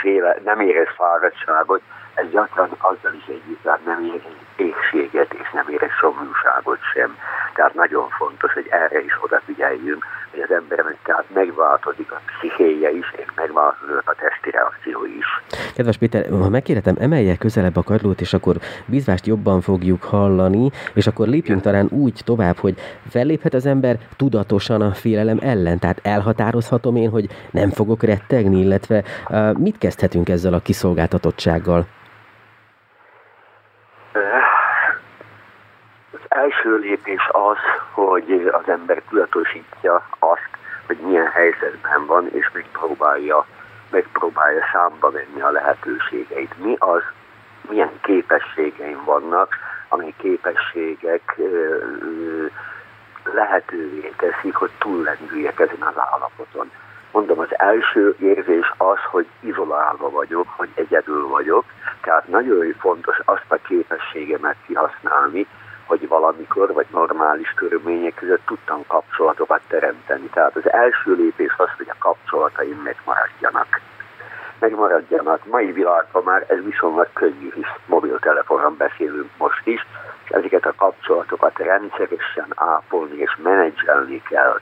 féle, 0.00 0.36
nem 0.44 0.60
érez 0.60 0.88
fáradtságot, 0.96 1.82
ez 2.14 2.30
gyakran 2.30 2.68
azzal 2.78 3.12
is 3.14 3.26
együtt 3.26 3.64
nem 3.84 4.04
érez 4.04 4.22
égséget 4.56 5.34
és 5.34 5.50
nem 5.52 5.68
érez 5.68 5.90
szomjúságot 6.00 6.78
sem. 6.94 7.16
Tehát 7.54 7.74
nagyon 7.74 8.08
fontos, 8.08 8.52
hogy 8.52 8.66
erre 8.70 9.00
is 9.00 9.12
odafigyeljünk, 9.20 10.04
hogy 10.30 10.40
az 10.40 10.50
embernek 10.50 10.96
tehát 11.04 11.24
megváltozik 11.34 12.12
a 12.12 12.20
pszichéje 12.26 12.90
is, 12.90 13.12
és 13.16 13.26
megváltozik 13.34 14.02
a 14.04 14.14
testi 14.14 14.50
reakció 14.50 15.04
is. 15.04 15.42
Kedves 15.74 15.96
Péter, 15.96 16.28
ha 16.30 16.48
megkérhetem, 16.48 16.96
emelje 17.00 17.36
közelebb 17.36 17.76
a 17.76 17.82
kardlót, 17.82 18.20
és 18.20 18.32
akkor 18.32 18.56
bizvást 18.86 19.26
jobban 19.26 19.60
fogjuk 19.60 20.02
hallani, 20.02 20.70
és 20.94 21.06
akkor 21.06 21.26
lépjünk 21.28 21.60
talán 21.60 21.88
úgy 21.90 22.20
tovább, 22.24 22.56
hogy 22.56 22.74
felléphet 23.10 23.54
az 23.54 23.66
ember 23.66 23.96
tudatosan 24.16 24.80
a 24.80 24.92
félelem 24.92 25.38
ellen, 25.40 25.78
tehát 25.78 26.00
elhatározhatom 26.02 26.96
én, 26.96 27.10
hogy 27.10 27.26
nem 27.50 27.70
fogok 27.70 28.02
rettegni, 28.02 28.60
illetve 28.60 29.02
uh, 29.28 29.52
mit 29.52 29.78
kezdhetünk 29.78 30.28
ezzel 30.28 30.54
a 30.54 30.60
kiszolgáltatottsággal? 30.60 31.86
Első 36.34 36.76
lépés 36.76 37.28
az, 37.30 37.56
hogy 37.90 38.50
az 38.52 38.68
ember 38.68 39.02
tudatosítja 39.08 40.06
azt, 40.18 40.48
hogy 40.86 40.96
milyen 40.96 41.30
helyzetben 41.30 42.06
van, 42.06 42.28
és 42.32 42.50
megpróbálja, 42.52 43.46
megpróbálja 43.90 44.62
számba 44.72 45.10
venni 45.10 45.40
a 45.40 45.50
lehetőségeit. 45.50 46.54
Mi 46.64 46.76
az, 46.78 47.02
milyen 47.68 47.90
képességeim 48.02 49.04
vannak, 49.04 49.56
ami 49.88 50.14
képességek 50.16 51.36
lehetővé 53.24 54.12
teszik, 54.16 54.54
hogy 54.54 54.70
túllendüljek 54.78 55.60
ezen 55.60 55.82
az 55.82 55.94
állapoton. 55.96 56.70
Mondom, 57.12 57.38
az 57.38 57.58
első 57.58 58.16
érzés 58.18 58.72
az, 58.76 58.98
hogy 59.10 59.26
izolálva 59.40 60.10
vagyok, 60.10 60.46
hogy 60.56 60.68
egyedül 60.74 61.28
vagyok, 61.28 61.64
tehát 62.00 62.28
nagyon 62.28 62.74
fontos 62.78 63.18
azt 63.24 63.44
a 63.48 63.56
képességemet 63.56 64.56
kihasználni, 64.66 65.46
hogy 65.98 66.08
valamikor, 66.08 66.72
vagy 66.72 66.86
normális 66.90 67.52
körülmények 67.56 68.14
között 68.14 68.46
tudtam 68.46 68.84
kapcsolatokat 68.86 69.60
teremteni. 69.68 70.26
Tehát 70.26 70.56
az 70.56 70.72
első 70.72 71.14
lépés 71.14 71.54
az, 71.56 71.68
hogy 71.76 71.88
a 71.88 71.94
kapcsolataim 71.98 72.80
megmaradjanak. 72.84 73.80
Megmaradjanak. 74.58 75.46
Mai 75.46 75.72
világban 75.72 76.22
már 76.22 76.44
ez 76.48 76.64
viszonylag 76.64 77.08
könnyű, 77.12 77.52
hisz 77.54 77.76
mobiltelefonon 77.86 78.76
beszélünk 78.76 79.30
most 79.38 79.66
is, 79.66 79.86
és 80.24 80.30
ezeket 80.30 80.66
a 80.66 80.74
kapcsolatokat 80.76 81.58
rendszeresen 81.58 82.48
ápolni 82.54 83.16
és 83.16 83.36
menedzselni 83.42 84.22
kell. 84.22 84.60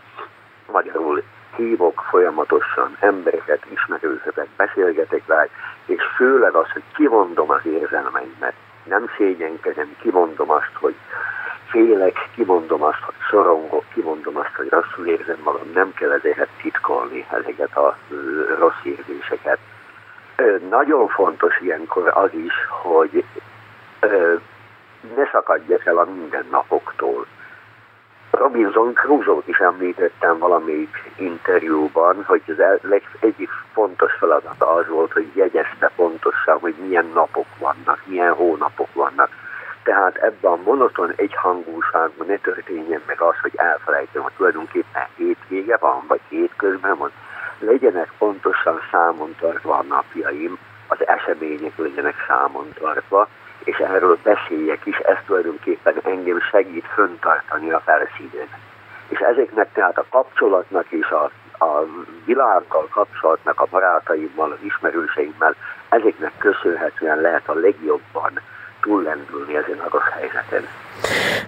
Magyarul 0.72 1.22
hívok 1.56 2.04
folyamatosan 2.10 2.96
embereket, 3.00 3.62
ismerősöket, 3.68 4.48
beszélgetek 4.56 5.26
vele, 5.26 5.48
és 5.86 6.02
főleg 6.16 6.54
az, 6.54 6.70
hogy 6.72 6.82
kimondom 6.94 7.50
az 7.50 7.66
érzelmeimet 7.66 8.54
nem 8.84 9.10
szégyenkezem, 9.16 9.96
kimondom 10.00 10.50
azt, 10.50 10.72
hogy 10.74 10.94
félek, 11.70 12.28
kimondom 12.34 12.82
azt, 12.82 13.00
hogy 13.00 13.14
szorongok, 13.30 13.84
kimondom 13.92 14.36
azt, 14.36 14.54
hogy 14.56 14.68
rosszul 14.68 15.06
érzem 15.06 15.38
magam, 15.44 15.70
nem 15.74 15.92
kell 15.94 16.10
ezeket 16.10 16.48
titkolni, 16.62 17.26
ezeket 17.30 17.76
a 17.76 17.96
rossz 18.58 18.82
érzéseket. 18.82 19.58
Nagyon 20.70 21.08
fontos 21.08 21.60
ilyenkor 21.60 22.10
az 22.14 22.30
is, 22.32 22.52
hogy 22.68 23.24
ne 25.16 25.26
szakadjak 25.32 25.86
el 25.86 25.98
a 25.98 26.04
mindennapoktól. 26.04 27.26
Robinson 28.40 28.94
Crusoe-t 28.94 29.48
is 29.48 29.58
említettem 29.58 30.38
valamelyik 30.38 31.12
interjúban, 31.16 32.24
hogy 32.24 32.42
az 32.46 32.90
egyik 33.20 33.50
fontos 33.72 34.12
feladata 34.18 34.70
az 34.74 34.88
volt, 34.88 35.12
hogy 35.12 35.30
jegyezte 35.34 35.90
pontosan, 35.96 36.58
hogy 36.58 36.74
milyen 36.86 37.10
napok 37.14 37.46
vannak, 37.58 38.02
milyen 38.04 38.32
hónapok 38.32 38.88
vannak. 38.92 39.28
Tehát 39.82 40.16
ebben 40.16 40.52
a 40.52 40.62
monoton 40.64 41.12
egyhangúságban 41.16 42.26
ne 42.26 42.36
történjen 42.36 43.02
meg 43.06 43.20
az, 43.20 43.34
hogy 43.42 43.52
elfelejtem, 43.54 44.22
hogy 44.22 44.32
tulajdonképpen 44.36 45.06
hétvége 45.16 45.76
van, 45.76 46.04
vagy 46.08 46.20
hétközben 46.28 46.96
van. 46.96 47.10
Legyenek 47.58 48.12
pontosan 48.18 48.80
számon 48.90 49.34
tartva 49.40 49.76
a 49.76 49.82
napjaim, 49.82 50.58
az 50.86 51.06
események 51.06 51.76
legyenek 51.76 52.14
számon 52.28 52.72
tartva, 52.78 53.28
és 53.64 53.76
erről 53.76 54.18
beszéljek 54.22 54.86
is, 54.86 54.96
ez 54.96 55.16
tulajdonképpen 55.26 55.94
engem 56.04 56.40
segít 56.50 56.86
föntartani 56.94 57.70
a 57.70 57.80
felszínen. 57.80 58.48
És 59.08 59.18
ezeknek 59.18 59.72
tehát 59.72 59.98
a 59.98 60.04
kapcsolatnak 60.10 60.86
és 60.88 61.06
a, 61.06 61.30
a 61.64 61.86
világgal 62.24 62.88
kapcsolatnak, 62.90 63.60
a 63.60 63.66
barátaimmal, 63.70 64.50
az 64.50 64.62
ismerőseimmel, 64.62 65.54
ezeknek 65.88 66.32
köszönhetően 66.38 67.20
lehet 67.20 67.48
a 67.48 67.54
legjobban 67.54 68.40
túllendülni 68.80 69.56
ezen 69.56 69.78
a 69.78 70.00
helyzeten. 70.18 70.62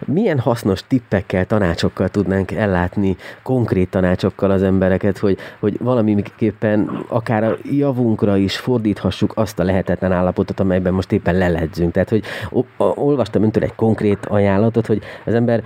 Milyen 0.07 0.39
hasznos 0.39 0.87
tippekkel, 0.87 1.47
tanácsokkal 1.47 2.09
tudnánk 2.09 2.53
ellátni, 2.53 3.17
konkrét 3.43 3.91
tanácsokkal 3.91 4.51
az 4.51 4.63
embereket, 4.63 5.19
hogy, 5.19 5.39
hogy 5.59 5.79
valamiképpen 5.81 7.05
akár 7.09 7.45
a 7.45 7.57
javunkra 7.63 8.37
is 8.37 8.59
fordíthassuk 8.59 9.33
azt 9.35 9.59
a 9.59 9.65
lehetetlen 9.65 10.13
állapotot, 10.13 10.61
amelyben 10.61 10.93
most 10.93 11.13
éppen 11.13 11.39
leledzünk. 11.39 11.93
Tehát, 11.93 12.09
hogy 12.09 12.25
olvastam 12.79 13.43
öntől 13.43 13.63
egy 13.63 13.75
konkrét 13.75 14.27
ajánlatot, 14.27 14.87
hogy 14.87 15.03
az 15.25 15.35
ember 15.35 15.63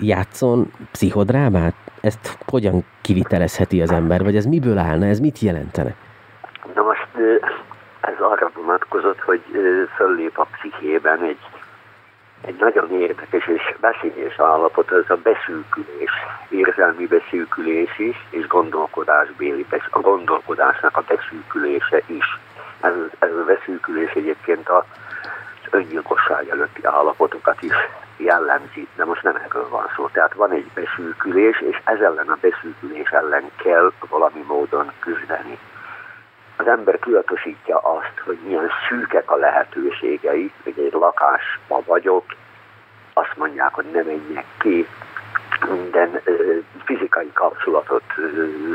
játszon 0.00 0.72
pszichodrámát, 0.92 1.74
ezt 2.00 2.38
hogyan 2.46 2.84
kivitelezheti 3.00 3.82
az 3.82 3.90
ember, 3.90 4.22
vagy 4.22 4.36
ez 4.36 4.44
miből 4.44 4.78
állna, 4.78 5.06
ez 5.06 5.20
mit 5.20 5.38
jelentene? 5.38 5.94
Na 6.74 6.82
most 6.82 7.08
arra 8.30 8.50
vonatkozott, 8.54 9.20
hogy 9.20 9.42
föllép 9.96 10.38
a 10.38 10.46
pszichében 10.52 11.22
egy 11.22 11.38
egy 12.40 12.56
nagyon 12.58 13.00
érdekes 13.00 13.46
és 13.46 13.74
veszélyes 13.80 14.38
állapot, 14.38 14.92
ez 14.92 15.10
a 15.10 15.16
beszűkülés, 15.22 16.10
érzelmi 16.48 17.06
beszűkülés 17.06 17.98
is, 17.98 18.26
és 18.30 18.46
gondolkodásbéli, 18.46 19.66
a 19.90 20.00
gondolkodásnak 20.00 20.96
a 20.96 21.04
beszűkülése 21.08 22.02
is. 22.06 22.38
Ez, 22.80 22.92
ez 23.18 23.30
a 23.30 23.44
beszűkülés 23.46 24.10
egyébként 24.10 24.68
a 24.68 24.84
öngyilkosság 25.70 26.48
előtti 26.48 26.84
állapotokat 26.84 27.62
is 27.62 27.74
jellemzi, 28.16 28.88
de 28.96 29.04
most 29.04 29.22
nem 29.22 29.36
erről 29.36 29.68
van 29.68 29.86
szó. 29.96 30.08
Tehát 30.12 30.34
van 30.34 30.50
egy 30.50 30.70
beszűkülés, 30.74 31.60
és 31.60 31.80
ez 31.84 32.00
ellen 32.00 32.28
a 32.28 32.38
beszűkülés 32.40 33.08
ellen 33.08 33.50
kell 33.56 33.92
valami 34.08 34.44
módon 34.46 34.92
küzdeni 34.98 35.58
az 36.58 36.66
ember 36.66 36.98
tudatosítja 36.98 37.78
azt, 37.78 38.18
hogy 38.24 38.38
milyen 38.44 38.70
szűkek 38.88 39.30
a 39.30 39.36
lehetőségei, 39.36 40.52
hogy 40.62 40.78
egy 40.78 40.92
lakásban 40.92 41.82
vagyok, 41.86 42.24
azt 43.12 43.36
mondják, 43.36 43.74
hogy 43.74 43.84
nem 43.92 44.06
menjek 44.06 44.44
ki, 44.58 44.86
minden 45.70 46.20
fizikai 46.84 47.32
kapcsolatot, 47.32 48.02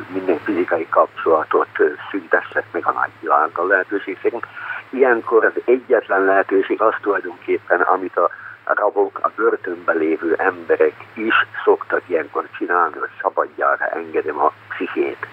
minden 0.08 0.38
fizikai 0.38 0.88
kapcsolatot 0.90 1.68
szüntessek 2.12 2.66
meg 2.72 2.86
a 2.88 2.92
nagyvilággal 2.92 3.68
lehetőség 3.68 4.20
szerint. 4.22 4.46
Ilyenkor 4.90 5.46
az 5.46 5.62
egyetlen 5.66 6.24
lehetőség 6.24 6.82
az 6.82 6.94
tulajdonképpen, 7.02 7.82
amit 7.82 8.18
a 8.18 8.30
rabok, 8.64 9.20
a 9.22 9.32
börtönben 9.36 9.98
lévő 9.98 10.34
emberek 10.38 10.94
is 11.14 11.34
szoktak 11.64 12.02
ilyenkor 12.06 12.48
csinálni, 12.58 12.98
hogy 12.98 13.10
szabadjára 13.22 13.86
engedem 13.86 14.40
a 14.40 14.52
pszichét 14.70 15.28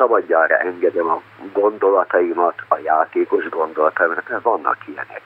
szabadjára 0.00 0.56
engedem 0.56 1.08
a 1.08 1.22
gondolataimat, 1.52 2.54
a 2.68 2.78
játékos 2.84 3.48
gondolataimat, 3.48 4.28
mert 4.28 4.42
vannak 4.42 4.76
ilyenek. 4.86 5.22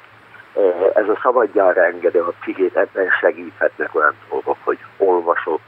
Ez 0.95 1.09
a 1.09 1.19
szabadjára 1.23 1.85
engedem 1.85 2.27
a 2.27 2.33
pszichét, 2.41 2.77
ebben 2.77 3.09
segíthetnek 3.21 3.95
olyan 3.95 4.15
dolgok, 4.29 4.57
hogy 4.65 4.79
olvasok, 4.97 5.61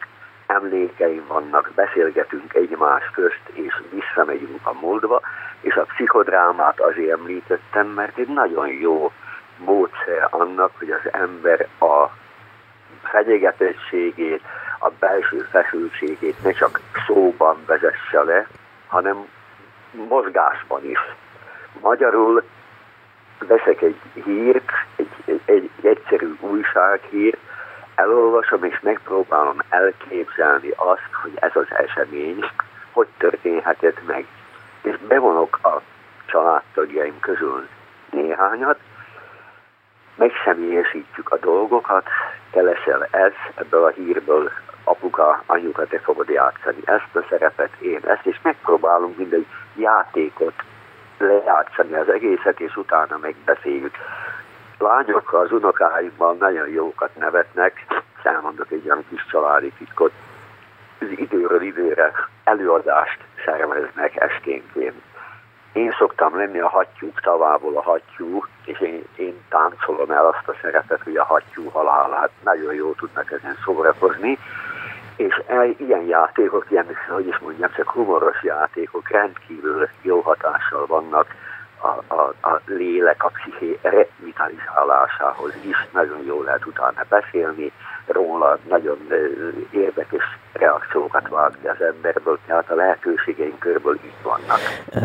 emlékeim 0.46 1.24
vannak, 1.28 1.70
beszélgetünk 1.74 2.54
egymás 2.54 3.10
közt, 3.12 3.48
és 3.52 3.82
visszamegyünk 3.90 4.60
a 4.62 4.72
múltba, 4.80 5.20
és 5.60 5.74
a 5.74 5.86
pszichodrámát 5.88 6.80
azért 6.80 7.18
említettem, 7.18 7.86
mert 7.86 8.18
egy 8.18 8.28
nagyon 8.28 8.68
jó 8.68 9.12
módszer 9.56 10.28
annak, 10.30 10.70
hogy 10.78 10.90
az 10.90 11.12
ember 11.12 11.66
a 11.80 12.10
fenyegetettségét, 13.02 14.42
a 14.78 14.90
belső 14.98 15.38
feszültségét 15.50 16.42
ne 16.42 16.50
csak 16.50 16.80
szóban 17.06 17.56
vezesse 17.66 18.22
le, 18.22 18.46
hanem 18.86 19.28
mozgásban 20.08 20.90
is. 20.90 20.98
Magyarul 21.80 22.42
veszek 23.38 23.82
egy 23.82 24.00
hírt, 24.24 24.70
egy, 24.96 25.08
egy, 25.24 25.40
egy 25.44 25.70
egyszerű 25.82 26.36
újsághírt, 26.40 27.38
elolvasom 27.94 28.64
és 28.64 28.80
megpróbálom 28.80 29.58
elképzelni 29.68 30.70
azt, 30.76 31.10
hogy 31.22 31.32
ez 31.34 31.50
az 31.54 31.66
esemény 31.70 32.44
hogy 32.92 33.08
történhetett 33.18 34.06
meg. 34.06 34.26
És 34.82 34.96
bevonok 35.08 35.58
a 35.62 35.80
családtagjaim 36.26 37.20
közül 37.20 37.68
néhányat, 38.10 38.78
megszemélyesítjük 40.14 41.30
a 41.30 41.38
dolgokat, 41.38 42.08
te 42.50 42.60
leszel 42.60 43.08
ez, 43.10 43.32
ebből 43.54 43.84
a 43.84 43.88
hírből 43.88 44.50
apuka, 44.86 45.42
anyuka, 45.46 45.86
te 45.86 45.98
fogod 45.98 46.28
játszani 46.28 46.80
ezt 46.84 47.16
a 47.16 47.26
szerepet, 47.28 47.70
én 47.80 48.00
ezt, 48.04 48.26
és 48.26 48.38
megpróbálunk 48.42 49.16
mindegy 49.16 49.46
játékot 49.74 50.54
lejátszani 51.18 51.94
az 51.94 52.08
egészet, 52.08 52.60
és 52.60 52.76
utána 52.76 53.18
megbeszéljük. 53.20 53.94
Lányok 54.78 55.32
az 55.32 55.52
unokáimmal 55.52 56.34
nagyon 56.34 56.68
jókat 56.68 57.10
nevetnek, 57.18 57.86
elmondok 58.22 58.70
egy 58.70 58.82
olyan 58.86 59.04
kis 59.08 59.26
családi 59.30 59.72
titkot, 59.78 60.12
az 61.00 61.06
időről 61.10 61.62
időre 61.62 62.12
előadást 62.44 63.18
szerveznek 63.44 64.16
esténként. 64.16 65.02
Én 65.72 65.94
szoktam 65.98 66.36
lenni 66.36 66.58
a 66.58 66.68
hattyúk 66.68 67.20
tavából 67.20 67.76
a 67.76 67.82
hattyú, 67.82 68.44
és 68.64 68.80
én, 68.80 69.04
én 69.16 69.44
táncolom 69.48 70.10
el 70.10 70.26
azt 70.26 70.48
a 70.48 70.56
szerepet, 70.62 71.02
hogy 71.02 71.16
a 71.16 71.24
hattyú 71.24 71.68
halálát 71.68 72.30
nagyon 72.44 72.74
jól 72.74 72.94
tudnak 72.94 73.32
ezen 73.32 73.56
szórakozni, 73.64 74.38
és 75.16 75.42
el, 75.46 75.74
ilyen 75.76 76.06
játékok, 76.06 76.66
ilyen, 76.68 76.86
hogy 77.08 77.26
is 77.26 77.38
mondjam, 77.38 77.70
csak 77.76 77.90
humoros 77.90 78.42
játékok 78.42 79.08
rendkívül 79.08 79.88
jó 80.02 80.20
hatással 80.20 80.86
vannak 80.86 81.34
a, 81.80 82.14
a, 82.14 82.34
a 82.40 82.60
lélek, 82.66 83.24
a 83.24 83.28
psziché 83.28 83.78
revitalizálásához 83.82 85.54
is. 85.62 85.86
Nagyon 85.92 86.24
jól 86.24 86.44
lehet 86.44 86.66
utána 86.66 87.04
beszélni 87.08 87.72
róla, 88.06 88.58
nagyon 88.68 88.98
érdekes 89.70 90.22
reakciókat 90.52 91.28
vágni 91.28 91.68
az 91.68 91.80
emberből, 91.80 92.38
tehát 92.46 92.70
a 92.70 92.74
lehetőségeink 92.74 93.58
körből 93.58 93.98
így 94.04 94.22
vannak. 94.22 94.58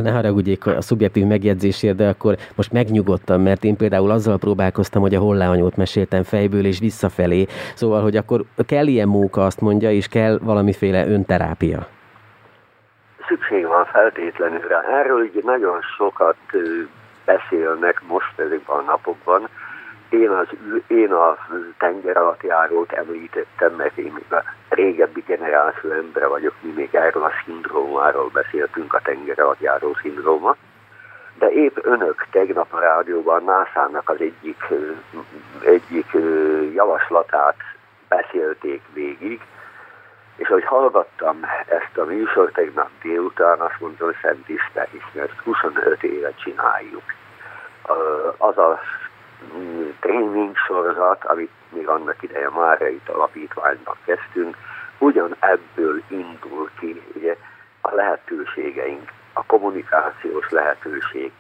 Ne 0.04 0.12
haragudjék 0.12 0.66
a 0.66 0.82
szubjektív 0.82 1.26
megjegyzésért, 1.26 1.96
de 1.96 2.08
akkor 2.08 2.36
most 2.56 2.72
megnyugodtam, 2.72 3.42
mert 3.42 3.64
én 3.64 3.78
például 3.78 4.12
azzal 4.12 4.38
próbálkoztam, 4.38 5.02
hogy 5.02 5.16
a 5.16 5.20
hollányót 5.20 5.76
meséltem 5.76 6.24
fejből 6.24 6.66
és 6.66 6.80
visszafelé, 6.80 7.46
szóval, 7.76 8.02
hogy 8.02 8.16
akkor 8.16 8.44
kell 8.68 8.88
ilyen 8.88 9.08
móka, 9.08 9.46
azt 9.46 9.62
mondja, 9.62 9.92
és 9.92 10.08
kell 10.08 10.40
valamiféle 10.42 11.08
önterápia. 11.08 11.88
Szükség 13.28 13.68
van 13.68 13.86
feltétlenül 13.86 14.68
rá. 14.68 14.82
Erről 15.00 15.22
ugye 15.22 15.42
nagyon 15.44 15.82
sokat 15.98 16.36
beszélnek 17.26 18.02
most 18.08 18.40
ezekben 18.40 18.78
a 18.78 18.82
napokban, 18.82 19.48
én, 20.12 20.30
az, 20.30 20.48
én 20.88 21.12
a 21.12 21.38
tenger 21.78 22.18
alatt 22.18 22.44
járót 22.44 22.92
említettem, 22.92 23.74
mert 23.76 23.98
én 23.98 24.12
még 24.14 24.34
a 24.34 24.44
régebbi 24.70 25.24
generáció 25.28 25.92
ember 25.92 26.28
vagyok, 26.28 26.54
mi 26.62 26.72
még 26.72 26.96
erről 26.96 27.24
a 27.24 27.32
szindrómáról 27.46 28.30
beszéltünk, 28.34 28.94
a 28.94 29.02
tenger 29.04 29.40
alatt 29.40 29.60
járó 29.60 29.96
szindróma. 30.02 30.56
De 31.38 31.52
épp 31.52 31.78
önök 31.82 32.26
tegnap 32.32 32.74
a 32.74 32.80
rádióban 32.80 33.44
NASA-nak 33.44 34.10
az 34.10 34.20
egyik, 34.20 34.64
egyik 35.66 36.18
javaslatát 36.74 37.58
beszélték 38.08 38.82
végig, 38.94 39.42
és 40.36 40.48
ahogy 40.48 40.66
hallgattam 40.66 41.40
ezt 41.68 41.98
a 41.98 42.04
műsort 42.04 42.54
tegnap 42.54 42.90
délután, 43.02 43.60
azt 43.60 43.80
mondtam, 43.80 44.08
hogy 44.08 44.18
Szent 44.22 44.50
Isten, 44.50 44.88
mert 45.14 45.40
25 45.44 46.04
éve 46.04 46.32
csináljuk. 46.36 47.04
Az 48.38 48.58
a 48.58 48.80
tréning 50.00 50.58
sorozat, 50.58 51.26
amit 51.26 51.52
még 51.70 51.88
annak 51.88 52.24
ideje 52.24 52.50
már 52.50 52.82
itt 52.82 53.10
alapítványnak 53.10 53.98
kezdtünk, 54.06 54.58
ugyan 54.98 55.36
ebből 55.40 56.02
indul 56.08 56.70
ki 56.80 57.02
ugye, 57.16 57.36
a 57.82 57.96
lehetőségeink, 57.96 59.12
a 59.34 59.44
kommunikációs 59.44 60.50
lehetőség, 60.50 61.32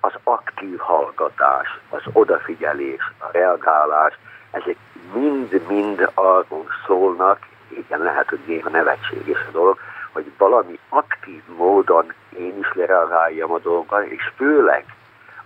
az 0.00 0.12
aktív 0.24 0.78
hallgatás, 0.78 1.78
az 1.88 2.02
odafigyelés, 2.12 3.12
a 3.18 3.28
reagálás, 3.32 4.18
ezek 4.50 4.76
mind-mind 5.14 6.10
arról 6.14 6.66
szólnak, 6.86 7.38
igen, 7.68 8.00
lehet, 8.00 8.28
hogy 8.28 8.40
néha 8.46 8.68
nevetséges 8.68 9.38
a 9.48 9.50
dolog, 9.50 9.78
hogy 10.12 10.32
valami 10.38 10.78
aktív 10.88 11.42
módon 11.56 12.12
én 12.38 12.58
is 12.58 12.72
lereagáljam 12.74 13.52
a 13.52 13.58
dolgokra, 13.58 14.04
és 14.06 14.32
főleg 14.36 14.84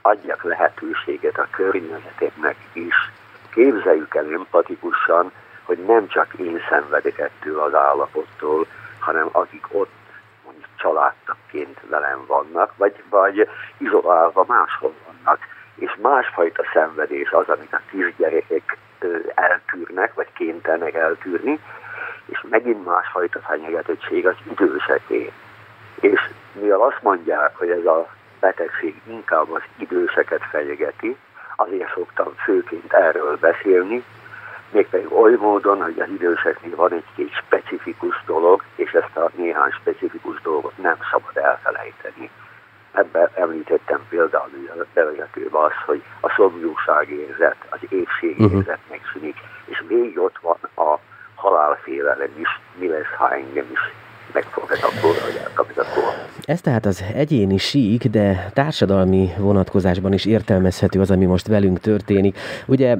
adjak 0.06 0.42
lehetőséget 0.42 1.38
a 1.38 1.46
környezetemnek 1.50 2.56
is. 2.72 2.94
Képzeljük 3.50 4.14
el 4.14 4.32
empatikusan, 4.32 5.32
hogy 5.64 5.78
nem 5.78 6.08
csak 6.08 6.34
én 6.34 6.60
szenvedek 6.68 7.18
ettől 7.18 7.60
az 7.60 7.74
állapottól, 7.74 8.66
hanem 8.98 9.28
akik 9.32 9.66
ott 9.70 9.92
mondjuk 10.44 10.68
családtakként 10.76 11.80
velem 11.88 12.24
vannak, 12.26 12.72
vagy, 12.76 13.02
vagy 13.10 13.48
izolálva 13.78 14.44
máshol 14.48 14.94
vannak. 15.06 15.38
És 15.74 15.96
másfajta 16.02 16.62
szenvedés 16.72 17.30
az, 17.30 17.48
amit 17.48 17.72
a 17.72 17.80
kisgyerekek 17.90 18.78
eltűrnek, 19.34 20.14
vagy 20.14 20.32
kénytelenek 20.32 20.94
eltűrni, 20.94 21.60
és 22.26 22.44
megint 22.50 22.84
másfajta 22.84 23.38
fenyegetettség 23.38 24.26
az 24.26 24.34
időseké. 24.50 25.32
És 26.00 26.20
mivel 26.52 26.80
azt 26.80 27.02
mondják, 27.02 27.56
hogy 27.56 27.70
ez 27.70 27.84
a 27.84 28.08
betegség 28.40 29.00
inkább 29.06 29.50
az 29.50 29.62
időseket 29.76 30.42
fenyegeti, 30.50 31.16
azért 31.56 31.92
szoktam 31.94 32.34
főként 32.36 32.92
erről 32.92 33.36
beszélni, 33.36 34.04
mégpedig 34.70 35.12
oly 35.12 35.34
módon, 35.34 35.82
hogy 35.82 36.00
az 36.00 36.08
időseknél 36.08 36.76
van 36.76 36.92
egy-két 36.92 37.32
specifikus 37.46 38.22
dolog, 38.26 38.62
és 38.74 38.92
ezt 38.92 39.16
a 39.16 39.30
néhány 39.34 39.70
specifikus 39.70 40.40
dolgot 40.40 40.78
nem 40.78 40.96
szabad 41.10 41.36
elfelejteni. 41.36 42.30
Ebben 42.92 43.30
említettem 43.34 44.00
például 44.08 44.50
a 44.68 44.84
bevezetőben 44.94 45.62
az, 45.62 45.72
hogy 45.86 46.02
a 46.20 46.32
szomjúságérzet, 46.36 47.56
az 47.68 47.78
épségérzet 47.88 48.58
uh-huh. 48.58 48.90
megszűnik, 48.90 49.36
és 49.64 49.82
még 49.88 50.18
ott 50.18 50.38
van 50.40 50.86
a 50.86 50.98
halálfélelem 51.34 52.30
is, 52.36 52.60
mi 52.74 52.88
lesz, 52.88 53.14
ha 53.16 53.32
engem 53.32 53.66
is 53.72 53.80
Ez 56.44 56.60
tehát 56.60 56.86
az 56.86 57.04
egyéni 57.14 57.56
sík, 57.56 58.04
de 58.04 58.50
társadalmi 58.54 59.30
vonatkozásban 59.38 60.12
is 60.12 60.24
értelmezhető 60.24 61.00
az, 61.00 61.10
ami 61.10 61.24
most 61.24 61.46
velünk 61.46 61.80
történik. 61.80 62.38
Ugye 62.66 62.96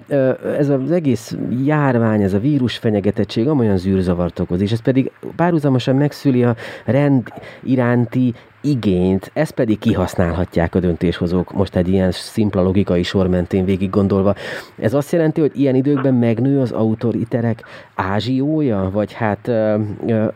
ez 0.58 0.68
az 0.68 0.90
egész 0.90 1.36
járvány, 1.64 2.22
ez 2.22 2.32
a 2.32 2.38
vírus 2.38 2.76
fenyegetettség 2.76 3.48
amolyan 3.48 3.76
zűrzavart 3.76 4.38
okoz, 4.38 4.60
és 4.60 4.72
ez 4.72 4.82
pedig 4.82 5.10
párhuzamosan 5.36 5.96
megszüli 5.96 6.44
a 6.44 6.56
rend 6.84 7.22
iránti 7.62 8.34
igényt, 8.66 9.30
ezt 9.34 9.54
pedig 9.54 9.78
kihasználhatják 9.78 10.74
a 10.74 10.78
döntéshozók 10.78 11.52
most 11.52 11.76
egy 11.76 11.88
ilyen 11.88 12.10
szimpla 12.10 12.62
logikai 12.62 13.02
sor 13.02 13.26
mentén 13.28 13.64
végig 13.64 13.90
gondolva. 13.90 14.34
Ez 14.78 14.94
azt 14.94 15.12
jelenti, 15.12 15.40
hogy 15.40 15.60
ilyen 15.60 15.74
időkben 15.74 16.14
megnő 16.14 16.60
az 16.60 16.72
autoriterek 16.72 17.62
ázsiója, 17.94 18.90
vagy 18.92 19.12
hát 19.12 19.48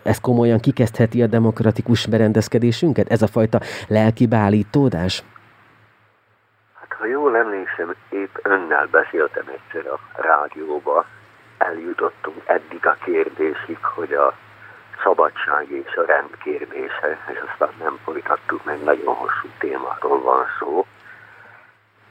ez 0.03 0.21
komolyan 0.21 0.61
kikezdheti 0.61 1.23
a 1.23 1.27
demokratikus 1.27 2.07
berendezkedésünket? 2.07 3.11
Ez 3.11 3.23
a 3.23 3.27
fajta 3.27 3.61
lelkibálítódás? 3.89 5.25
Hát, 6.75 6.99
ha 6.99 7.07
jól 7.07 7.37
emlékszem, 7.37 7.95
épp 8.11 8.37
önnel 8.43 8.89
beszéltem 8.91 9.45
egyszer 9.47 9.93
a 9.93 9.99
rádióba, 10.23 11.05
eljutottunk 11.59 12.43
eddig 12.47 12.87
a 12.87 12.97
kérdésig, 13.05 13.79
hogy 13.81 14.13
a 14.13 14.35
szabadság 15.03 15.71
és 15.71 15.95
a 15.95 16.05
rend 16.05 16.37
kérdése, 16.43 17.19
és 17.33 17.43
aztán 17.51 17.75
nem 17.79 17.99
folytattuk 18.05 18.65
meg, 18.65 18.83
nagyon 18.83 19.15
hosszú 19.15 19.49
témáról 19.59 20.21
van 20.21 20.47
szó. 20.59 20.87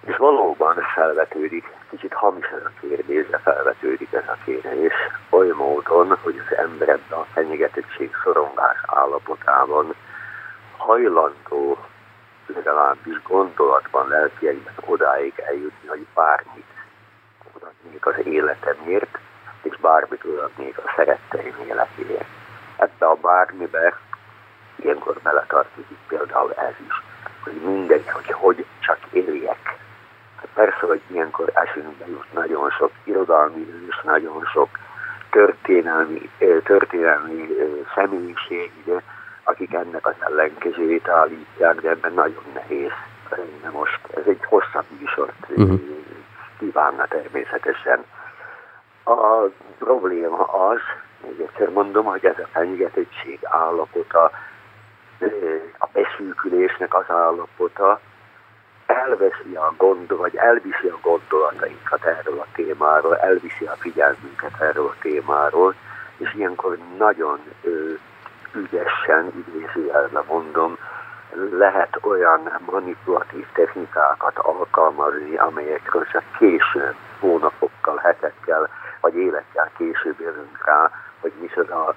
És 0.06 0.18
valóban 0.18 0.76
felvetődik, 0.94 1.72
kicsit 1.90 2.14
hamisan 2.14 2.62
a 2.66 2.80
kérdés, 2.80 3.28
de 3.30 3.38
felvetődik 3.38 4.14
ez 4.14 4.28
a 4.28 4.38
kérdés, 4.46 4.94
oly 5.30 5.50
módon, 5.50 6.18
hogy 6.24 6.42
az 6.48 6.58
ember 6.58 6.90
ebben 6.90 7.20
a 7.20 7.26
fenyegetettség 7.34 8.12
szorongás 8.24 8.78
állapotában 8.86 9.94
hajlandó 10.78 11.78
legalábbis 12.46 13.22
gondolatban, 13.22 14.08
lelkiekben 14.08 14.74
odáig 14.86 15.34
eljutni, 15.46 15.88
hogy 15.88 16.06
bármit 16.14 16.66
odaadnék 17.56 18.06
az 18.06 18.26
életemért, 18.26 19.18
és 19.62 19.78
bármit 19.78 20.24
odaadnék 20.24 20.78
a 20.78 20.94
szeretteim 20.96 21.56
életéért 21.68 22.39
ebbe 22.80 23.06
a 23.06 23.16
bármibe 23.22 24.00
ilyenkor 24.76 25.20
beletartozik 25.24 25.98
például 26.08 26.54
ez 26.54 26.74
is, 26.88 27.04
hogy 27.44 27.54
mindegy, 27.54 28.10
hogy 28.10 28.32
hogy 28.32 28.66
csak 28.80 28.98
éljek. 29.12 29.78
Hát 30.36 30.48
persze, 30.54 30.80
hogy 30.80 31.02
ilyenkor 31.08 31.52
eszünkbe 31.54 32.08
jut 32.08 32.34
nagyon 32.34 32.70
sok 32.70 32.92
irodalmi 33.04 33.68
és 33.90 34.02
nagyon 34.04 34.46
sok 34.54 34.70
történelmi, 35.30 36.30
történelmi 36.64 37.48
személyiség, 37.96 38.72
akik 39.44 39.74
ennek 39.74 40.06
az 40.06 40.14
ellenkezőjét 40.20 41.08
állítják, 41.08 41.82
de 41.82 41.90
ebben 41.90 42.14
nagyon 42.14 42.44
nehéz. 42.54 42.92
De 43.62 43.70
most 43.70 44.00
ez 44.16 44.24
egy 44.26 44.46
hosszabb 44.46 44.86
műsort 45.00 45.46
uh-huh. 45.50 45.80
kívánna 46.60 47.06
természetesen. 47.08 48.04
A 49.04 49.46
probléma 49.78 50.44
az, 50.44 50.80
még 51.22 51.40
egyszer 51.40 51.70
mondom, 51.70 52.06
hogy 52.06 52.26
ez 52.26 52.38
a 52.38 52.48
fenyegetettség 52.52 53.40
állapota, 53.42 54.32
a 55.78 55.88
beszűkülésnek 55.94 56.96
az 56.96 57.06
állapota 57.08 58.00
elveszi 58.86 59.56
a 59.56 59.74
gond, 59.78 60.18
vagy 60.18 60.36
elviszi 60.36 60.88
a 60.88 61.00
gondolatainkat 61.02 62.04
erről 62.04 62.40
a 62.40 62.46
témáról, 62.54 63.18
elviszi 63.18 63.66
a 63.66 63.76
figyelmünket 63.80 64.52
erről 64.60 64.86
a 64.86 64.96
témáról, 65.02 65.76
és 66.18 66.34
ilyenkor 66.34 66.78
nagyon 66.98 67.40
ügyesen, 68.54 69.46
idézőjelben 69.48 70.24
mondom, 70.28 70.78
lehet 71.52 72.00
olyan 72.02 72.52
manipulatív 72.72 73.46
technikákat 73.54 74.38
alkalmazni, 74.38 75.36
amelyekről 75.38 76.06
csak 76.12 76.24
később, 76.38 76.96
hónapokkal, 77.20 77.98
hetekkel, 77.98 78.70
vagy 79.02 79.16
évekkel 79.16 79.72
később 79.78 80.20
jövünk 80.20 80.66
rá, 80.66 80.92
hogy 81.22 81.32
micsoda 81.40 81.96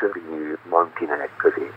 szörnyű 0.00 0.56
mantinek 0.62 1.30
közé 1.36 1.72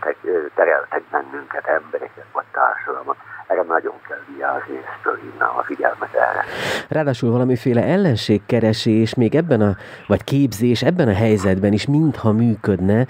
tereltek 0.54 1.02
bennünket, 1.10 1.66
embereket 1.66 2.26
vagy 2.32 2.44
társadalmat. 2.52 3.16
Erre 3.50 3.64
nagyon 3.68 3.94
kell 4.08 4.18
vigyázni, 4.32 4.74
és 4.74 4.86
fölhívnám 5.02 5.56
a 5.58 5.62
figyelmet 5.62 6.14
erre. 6.14 6.44
Ráadásul 6.88 7.30
valamiféle 7.30 7.84
ellenségkeresés 7.84 9.14
még 9.14 9.34
ebben 9.34 9.60
a, 9.60 9.76
vagy 10.06 10.24
képzés 10.24 10.82
ebben 10.82 11.08
a 11.08 11.14
helyzetben 11.14 11.72
is 11.72 11.86
mintha 11.86 12.32
működne, 12.32 13.06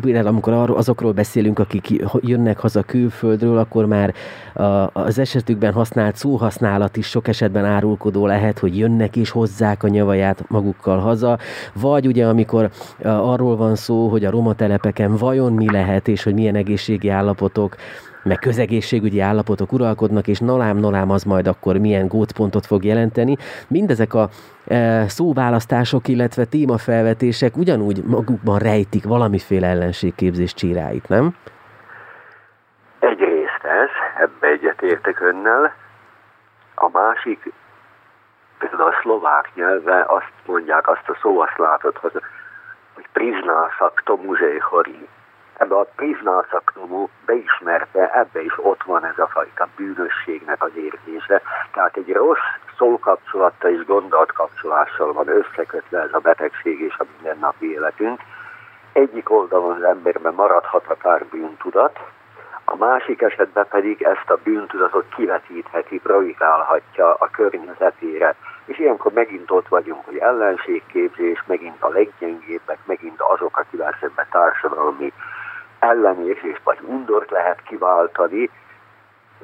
például 0.00 0.26
amikor 0.26 0.52
arról, 0.52 0.76
azokról 0.76 1.12
beszélünk, 1.12 1.58
akik 1.58 1.86
jönnek 2.20 2.58
haza 2.58 2.82
külföldről, 2.82 3.58
akkor 3.58 3.86
már 3.86 4.14
az 4.92 5.18
esetükben 5.18 5.72
használt 5.72 6.16
szóhasználat 6.16 6.96
is 6.96 7.06
sok 7.06 7.28
esetben 7.28 7.64
árulkodó 7.64 8.26
lehet, 8.26 8.58
hogy 8.58 8.78
jönnek 8.78 9.16
és 9.16 9.30
hozzák 9.30 9.82
a 9.82 9.88
nyavaját 9.88 10.44
magukkal 10.48 10.98
haza, 10.98 11.38
vagy 11.74 12.06
ugye 12.06 12.26
amikor 12.26 12.70
arról 13.02 13.56
van 13.56 13.76
szó, 13.76 14.08
hogy 14.08 14.24
a 14.24 14.30
roma 14.30 14.54
telepeken 14.54 15.16
vajon 15.16 15.52
mi 15.52 15.70
lehet, 15.70 16.08
és 16.08 16.22
hogy 16.22 16.34
milyen 16.34 16.54
egészségi 16.54 17.08
állapotok 17.08 17.76
meg 18.22 18.38
közegészségügyi 18.38 19.20
állapotok 19.20 19.72
uralkodnak, 19.72 20.26
és 20.26 20.38
nalám-nalám 20.38 21.10
az 21.10 21.24
majd 21.24 21.46
akkor 21.46 21.76
milyen 21.76 22.08
gócpontot 22.08 22.66
fog 22.66 22.84
jelenteni. 22.84 23.36
Mindezek 23.68 24.14
a 24.14 24.28
e, 24.66 25.08
szóválasztások, 25.08 26.08
illetve 26.08 26.44
témafelvetések 26.44 27.56
ugyanúgy 27.56 28.02
magukban 28.04 28.58
rejtik 28.58 29.04
valamiféle 29.04 29.66
ellenségképzés 29.66 30.54
csíráit, 30.54 31.08
nem? 31.08 31.36
Egyrészt 32.98 33.62
ez, 33.62 33.90
ebbe 34.16 34.46
egyetértek 34.46 35.20
önnel. 35.20 35.74
A 36.74 36.88
másik, 36.92 37.52
például 38.58 38.88
a 38.88 38.98
szlovák 39.02 39.50
nyelve 39.54 40.04
azt 40.08 40.32
mondják, 40.46 40.88
azt 40.88 41.08
a 41.08 41.18
szóhasználatot, 41.22 41.96
hogy, 41.96 42.12
hogy 42.94 43.06
priználszak 43.12 44.02
to 44.04 44.18
hori 44.70 45.08
ebbe 45.62 45.76
a 45.76 45.86
priznalszaknomú 45.96 47.08
beismerte, 47.26 48.10
ebbe 48.14 48.42
is 48.42 48.54
ott 48.56 48.82
van 48.82 49.04
ez 49.04 49.18
a 49.18 49.26
fajta 49.26 49.68
bűnösségnek 49.76 50.64
az 50.64 50.70
érzése. 50.74 51.42
Tehát 51.72 51.96
egy 51.96 52.12
rossz 52.12 52.48
szókapcsolata 52.78 53.70
és 53.70 53.84
gondolatkapcsolással 53.84 55.12
van 55.12 55.28
összekötve 55.28 56.00
ez 56.00 56.12
a 56.12 56.18
betegség 56.18 56.80
és 56.80 56.94
a 56.98 57.04
mindennapi 57.14 57.70
életünk. 57.72 58.20
Egyik 58.92 59.30
oldalon 59.30 59.76
az 59.76 59.82
emberben 59.82 60.34
maradhat 60.34 60.84
a 60.88 60.94
pár 60.94 61.24
bűntudat, 61.26 61.98
a 62.64 62.76
másik 62.76 63.22
esetben 63.22 63.66
pedig 63.68 64.02
ezt 64.02 64.30
a 64.30 64.38
bűntudatot 64.42 65.14
kivetítheti, 65.14 65.98
projikálhatja 65.98 67.14
a 67.14 67.28
környezetére. 67.30 68.34
És 68.64 68.78
ilyenkor 68.78 69.12
megint 69.12 69.50
ott 69.50 69.68
vagyunk, 69.68 70.04
hogy 70.04 70.16
ellenségképzés, 70.16 71.42
megint 71.46 71.82
a 71.82 71.88
leggyengébbek, 71.88 72.78
megint 72.84 73.20
azok, 73.20 73.58
akivel 73.58 73.96
szemben 74.00 74.26
társadalmi 74.30 75.12
ellenérzést 75.82 76.60
vagy 76.64 76.78
undort 76.80 77.30
lehet 77.30 77.62
kiváltani, 77.62 78.50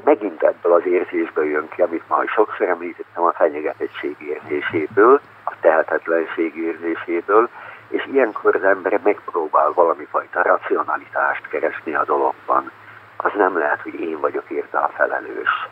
megint 0.05 0.43
ebből 0.43 0.73
az 0.73 0.87
érzésből 0.87 1.45
jön 1.45 1.69
ki, 1.69 1.83
amit 1.83 2.09
már 2.09 2.29
sokszor 2.29 2.69
említettem, 2.69 3.25
a 3.25 3.33
fenyegetettség 3.33 4.17
érzéséből, 4.21 5.21
a 5.45 5.53
tehetetlenség 5.61 6.57
érzéséből, 6.57 7.49
és 7.89 8.07
ilyenkor 8.07 8.55
az 8.55 8.63
ember 8.63 9.01
megpróbál 9.03 9.73
valami 9.73 10.05
fajta 10.05 10.43
racionalitást 10.43 11.49
keresni 11.49 11.95
a 11.95 12.05
dologban. 12.05 12.71
Az 13.17 13.31
nem 13.37 13.59
lehet, 13.59 13.81
hogy 13.83 14.01
én 14.01 14.21
vagyok 14.21 14.51
érte 14.51 14.79
a 14.79 14.91
felelős. 14.95 15.69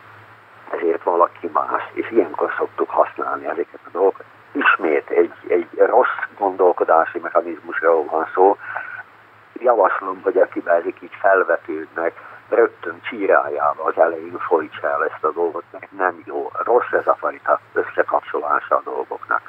Ezért 0.70 1.02
valaki 1.02 1.50
más, 1.52 1.82
és 1.92 2.10
ilyenkor 2.10 2.52
szoktuk 2.58 2.90
használni 2.90 3.44
ezeket 3.46 3.80
a 3.84 3.90
dolgokat. 3.92 4.26
Ismét 4.52 5.10
egy, 5.10 5.32
egy 5.48 5.68
rossz 5.76 6.18
gondolkodási 6.38 7.18
mechanizmusról 7.18 8.04
van 8.04 8.28
szó, 8.34 8.56
javaslom, 9.62 10.20
hogy 10.22 10.36
ezek 10.36 11.02
így 11.02 11.16
felvetődnek, 11.20 12.12
rögtön 12.48 13.00
csírájával 13.02 13.86
az 13.86 13.98
elején 13.98 14.38
folyts 14.38 14.78
el 14.82 15.04
ezt 15.04 15.24
a 15.24 15.32
dolgot, 15.32 15.64
mert 15.72 15.92
nem 15.98 16.22
jó. 16.24 16.50
Rossz 16.64 16.90
ez 16.90 17.06
a 17.06 17.16
fajta 17.18 17.60
összekapcsolása 17.72 18.76
a 18.76 18.82
dolgoknak. 18.84 19.40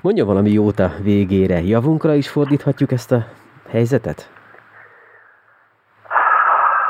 Mondja 0.00 0.24
valami 0.24 0.50
jót 0.50 0.78
a 0.78 0.90
végére. 1.02 1.60
Javunkra 1.60 2.12
is 2.14 2.30
fordíthatjuk 2.30 2.92
ezt 2.92 3.12
a 3.12 3.24
helyzetet? 3.68 4.30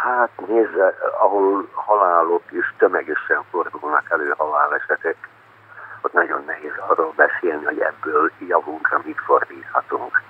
Hát 0.03 0.31
nézze, 0.47 0.95
ahol 1.21 1.69
halálok 1.73 2.43
is 2.51 2.75
tömegesen 2.79 3.43
fordulnak 3.51 4.05
elő 4.11 4.35
halálesetek, 4.37 5.17
ott 6.03 6.13
nagyon 6.13 6.43
nehéz 6.47 6.73
arról 6.89 7.13
beszélni, 7.17 7.65
hogy 7.65 7.81
ebből 7.81 8.31
javunkra 8.49 9.01
mit 9.05 9.21
fordíthatunk. 9.27 10.23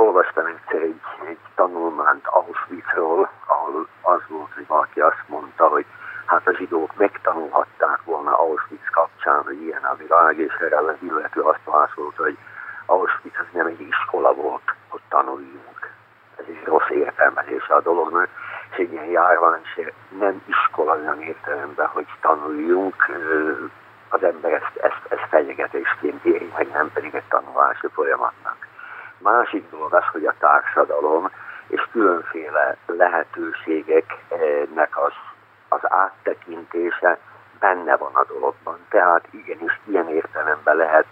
Olvastam 0.00 0.46
egyszer 0.46 0.82
egy, 0.82 1.00
egy 1.28 1.38
tanulmányt 1.54 2.26
Auschwitzról, 2.26 3.30
ahol 3.46 3.86
az 4.00 4.20
volt, 4.28 4.52
hogy 4.54 4.66
valaki 4.66 5.00
azt 5.00 5.24
mondta, 5.26 5.68
hogy 5.68 5.84
hát 6.26 6.46
a 6.46 6.54
zsidók 6.54 6.96
megtanulhatták 6.96 8.00
volna 8.04 8.38
Auschwitz 8.38 8.88
kapcsán, 8.90 9.42
hogy 9.42 9.62
ilyen 9.62 9.82
a 9.82 9.94
világ, 9.94 10.38
és 10.38 10.54
erre 10.54 10.76
az 10.76 10.94
illető 11.02 11.40
azt 11.40 11.64
válaszolta, 11.64 12.22
hogy 12.22 12.38
Auschwitz 12.86 13.38
az 13.38 13.46
nem 13.52 13.66
egy 13.66 13.80
iskola 13.80 14.34
volt, 14.34 14.74
hogy 14.88 15.00
tanuljunk. 15.08 15.92
Ez 16.36 16.44
egy 16.48 16.64
rossz 16.64 16.90
értelmezése 16.90 17.74
a 17.74 17.80
dolognak, 17.80 18.28
és 18.70 18.76
egy 18.76 18.92
ilyen 18.92 19.10
járvány 19.10 19.64
se 19.74 19.92
nem 20.18 20.42
iskola 20.46 20.92
olyan 20.92 21.22
értelemben, 21.22 21.86
hogy 21.86 22.06
tanuljunk, 22.20 22.94
az 24.08 24.22
ember 24.22 24.52
ezt, 24.52 24.76
ezt, 24.76 25.04
ezt 25.08 25.28
fenyegetésként 25.28 26.24
éri, 26.24 26.52
meg 26.56 26.68
nem 26.68 26.90
pedig 26.92 27.14
egy 27.14 27.28
tanulási 27.28 27.86
folyamatnak. 27.92 28.68
Másik 29.22 29.70
dolog 29.70 29.94
az, 29.94 30.04
hogy 30.12 30.24
a 30.24 30.34
társadalom 30.38 31.30
és 31.66 31.88
különféle 31.92 32.76
lehetőségeknek 32.86 34.98
az, 34.98 35.12
az 35.68 35.80
áttekintése 35.82 37.18
benne 37.58 37.96
van 37.96 38.14
a 38.14 38.24
dologban. 38.24 38.78
Tehát 38.88 39.28
igenis 39.30 39.80
ilyen 39.84 40.08
értelemben 40.08 40.76
lehet 40.76 41.06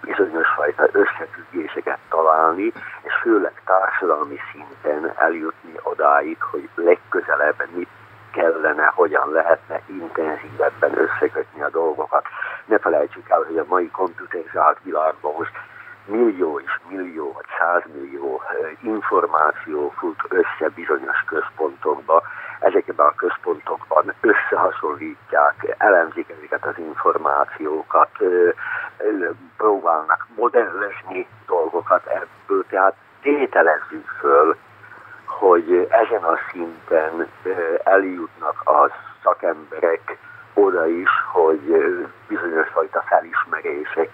bizonyos 0.00 0.48
fajta 0.48 0.88
összefüggéseket 0.92 1.98
találni, 2.08 2.72
és 3.02 3.14
főleg 3.22 3.62
társadalmi 3.64 4.38
szinten 4.52 5.12
eljutni 5.16 5.72
odáig, 5.82 6.42
hogy 6.42 6.68
legközelebb 6.74 7.66
mit 7.74 7.88
kellene, 8.32 8.92
hogyan 8.94 9.30
lehetne 9.30 9.80
intenzívebben 9.86 10.98
összekötni 10.98 11.62
a 11.62 11.70
dolgokat. 11.70 12.26
Ne 12.64 12.78
felejtsük 12.78 13.28
el, 13.28 13.42
hogy 13.46 13.58
a 13.58 13.64
mai 13.68 13.90
komputerizált 13.90 14.78
világban 14.82 15.34
most 15.36 15.52
millió 16.04 16.58
és 16.58 16.78
millió 16.88 17.32
vagy 17.32 17.46
százmillió 17.58 18.42
információ 18.82 19.92
fut 19.96 20.20
össze 20.28 20.68
bizonyos 20.74 21.24
központokba, 21.26 22.22
ezekben 22.60 23.06
a 23.06 23.14
központokban 23.14 24.14
összehasonlítják, 24.20 25.74
elemzik 25.78 26.28
ezeket 26.38 26.64
az 26.66 26.78
információkat, 26.78 28.10
próbálnak 29.56 30.26
modellezni 30.36 31.26
dolgokat 31.46 32.06
ebből, 32.06 32.64
tehát 32.68 32.94
tételezzük 33.22 34.08
föl, 34.20 34.56
hogy 35.24 35.88
ezen 35.90 36.22
a 36.22 36.38
szinten 36.50 37.28
eljutnak 37.84 38.60
a 38.64 38.90
szakemberek 39.22 40.18
oda 40.54 40.86
is, 40.86 41.10
hogy 41.32 41.60
bizonyos 42.28 42.68
fajta 42.68 43.04
felismerések 43.06 44.10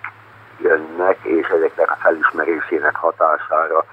jönnek, 0.59 1.19
és 1.23 1.49
ezeknek 1.49 1.91
a 1.91 1.97
felismerésének 2.01 2.97
hatására 2.97 3.85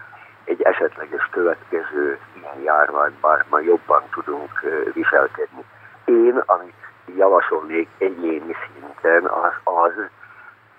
egy 0.43 0.61
esetleges 0.61 1.28
következő 1.32 2.20
ilyen 2.34 2.61
járványban 2.64 3.43
már 3.49 3.61
jobban 3.61 4.03
tudunk 4.11 4.59
viselkedni. 4.93 5.64
Én, 6.05 6.43
amit 6.45 6.74
javasolnék 7.16 7.89
egyéni 7.97 8.55
szinten, 8.66 9.26
az 9.26 9.53
az, 9.64 9.93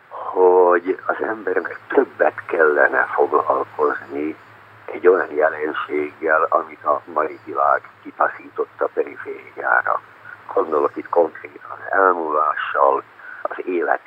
hogy 0.08 0.98
az 1.06 1.16
embernek 1.20 1.78
többet 1.88 2.44
kellene 2.46 3.08
foglalkozni 3.14 4.36
egy 4.84 5.08
olyan 5.08 5.34
jelenséggel, 5.34 6.46
amit 6.48 6.84
a 6.84 7.00
mai 7.04 7.38
világ 7.44 7.80
kipaszított 8.02 8.80
a 8.80 8.88
perifériára. 8.94 10.00
Gondolok 10.54 10.96
itt 10.96 11.08
konkrétan 11.08 11.70
az 11.70 11.92
elmúlással, 11.98 13.02
az 13.42 13.56
élet 13.64 14.00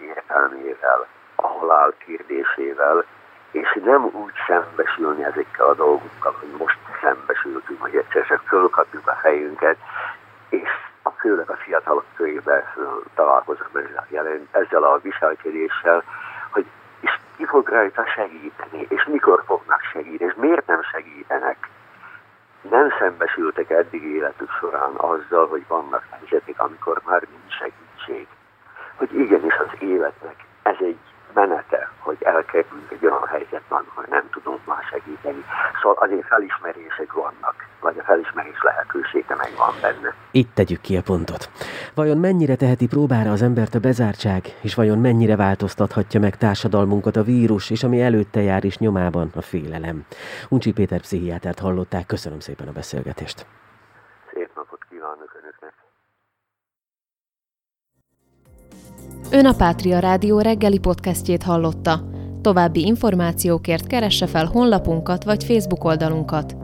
a 1.37 1.47
halál 1.47 1.93
kérdésével, 2.05 3.05
és 3.51 3.79
nem 3.83 4.03
úgy 4.03 4.33
szembesülni 4.47 5.23
ezekkel 5.23 5.67
a 5.67 5.73
dolgokkal, 5.73 6.35
hogy 6.39 6.49
most 6.57 6.77
szembesültünk, 7.01 7.81
hogy 7.81 7.95
egyszer 7.95 8.25
csak 8.25 8.41
fölkapjuk 8.45 9.07
a 9.07 9.17
fejünket, 9.21 9.77
és 10.49 10.69
a 11.01 11.09
főleg 11.09 11.49
a 11.49 11.55
fiatalok 11.55 12.05
körében 12.15 12.63
találkozom 13.15 13.67
ezzel 14.51 14.83
a 14.83 14.99
viselkedéssel, 15.01 16.03
hogy 16.49 16.65
és 16.99 17.19
ki 17.37 17.45
fog 17.45 17.67
rajta 17.67 18.05
segíteni, 18.05 18.85
és 18.89 19.05
mikor 19.05 19.43
fognak 19.45 19.81
segíteni, 19.81 20.29
és 20.29 20.37
miért 20.37 20.67
nem 20.67 20.81
segítenek. 20.81 21.69
Nem 22.61 22.89
szembesültek 22.99 23.69
eddig 23.69 24.03
életük 24.03 24.51
során 24.59 24.91
azzal, 24.95 25.47
hogy 25.47 25.63
vannak 25.67 26.03
helyzetek, 26.09 26.59
amikor 26.59 27.01
már 27.05 27.21
nincs 27.29 27.53
segítség. 27.53 28.27
Hogy 28.95 29.19
igenis 29.19 29.57
az 29.57 29.81
életnek 29.81 30.45
ez 30.67 30.75
egy 30.79 30.99
menete, 31.41 31.91
hogy 31.99 32.17
elkerüljünk 32.19 32.91
egy 32.91 33.05
olyan 33.05 33.27
helyzetben, 33.27 33.83
ahol 33.89 34.05
nem 34.09 34.25
tudunk 34.31 34.65
már 34.65 34.83
segíteni. 34.91 35.43
Szóval 35.81 35.97
azért 36.05 36.27
felismerések 36.27 37.13
vannak, 37.13 37.55
vagy 37.79 37.97
a 37.99 38.03
felismerés 38.03 38.59
lehetősége 38.61 39.35
megvan 39.35 39.73
benne. 39.81 40.13
Itt 40.31 40.51
tegyük 40.53 40.81
ki 40.81 40.97
a 40.97 41.01
pontot. 41.01 41.49
Vajon 41.95 42.17
mennyire 42.17 42.55
teheti 42.55 42.87
próbára 42.87 43.31
az 43.31 43.41
embert 43.41 43.75
a 43.75 43.79
bezártság, 43.79 44.41
és 44.61 44.75
vajon 44.75 44.99
mennyire 44.99 45.35
változtathatja 45.35 46.19
meg 46.19 46.37
társadalmunkat 46.37 47.15
a 47.15 47.23
vírus, 47.23 47.69
és 47.69 47.83
ami 47.83 48.01
előtte 48.01 48.41
jár 48.41 48.63
is 48.63 48.77
nyomában 48.77 49.31
a 49.35 49.41
félelem? 49.41 50.05
Uncsi 50.49 50.71
Péter 50.71 50.99
pszichiátert 50.99 51.59
hallották, 51.59 52.05
köszönöm 52.05 52.39
szépen 52.39 52.67
a 52.67 52.71
beszélgetést. 52.71 53.45
Ön 59.31 59.45
a 59.45 59.53
Pátria 59.53 59.99
Rádió 59.99 60.39
reggeli 60.39 60.77
podcastjét 60.77 61.43
hallotta. 61.43 62.09
További 62.41 62.85
információkért 62.85 63.87
keresse 63.87 64.27
fel 64.27 64.45
honlapunkat 64.45 65.23
vagy 65.23 65.43
Facebook 65.43 65.83
oldalunkat. 65.83 66.55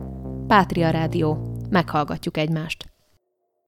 Pátria 0.46 0.90
Rádió. 0.90 1.58
Meghallgatjuk 1.70 2.36
egymást. 2.36 2.93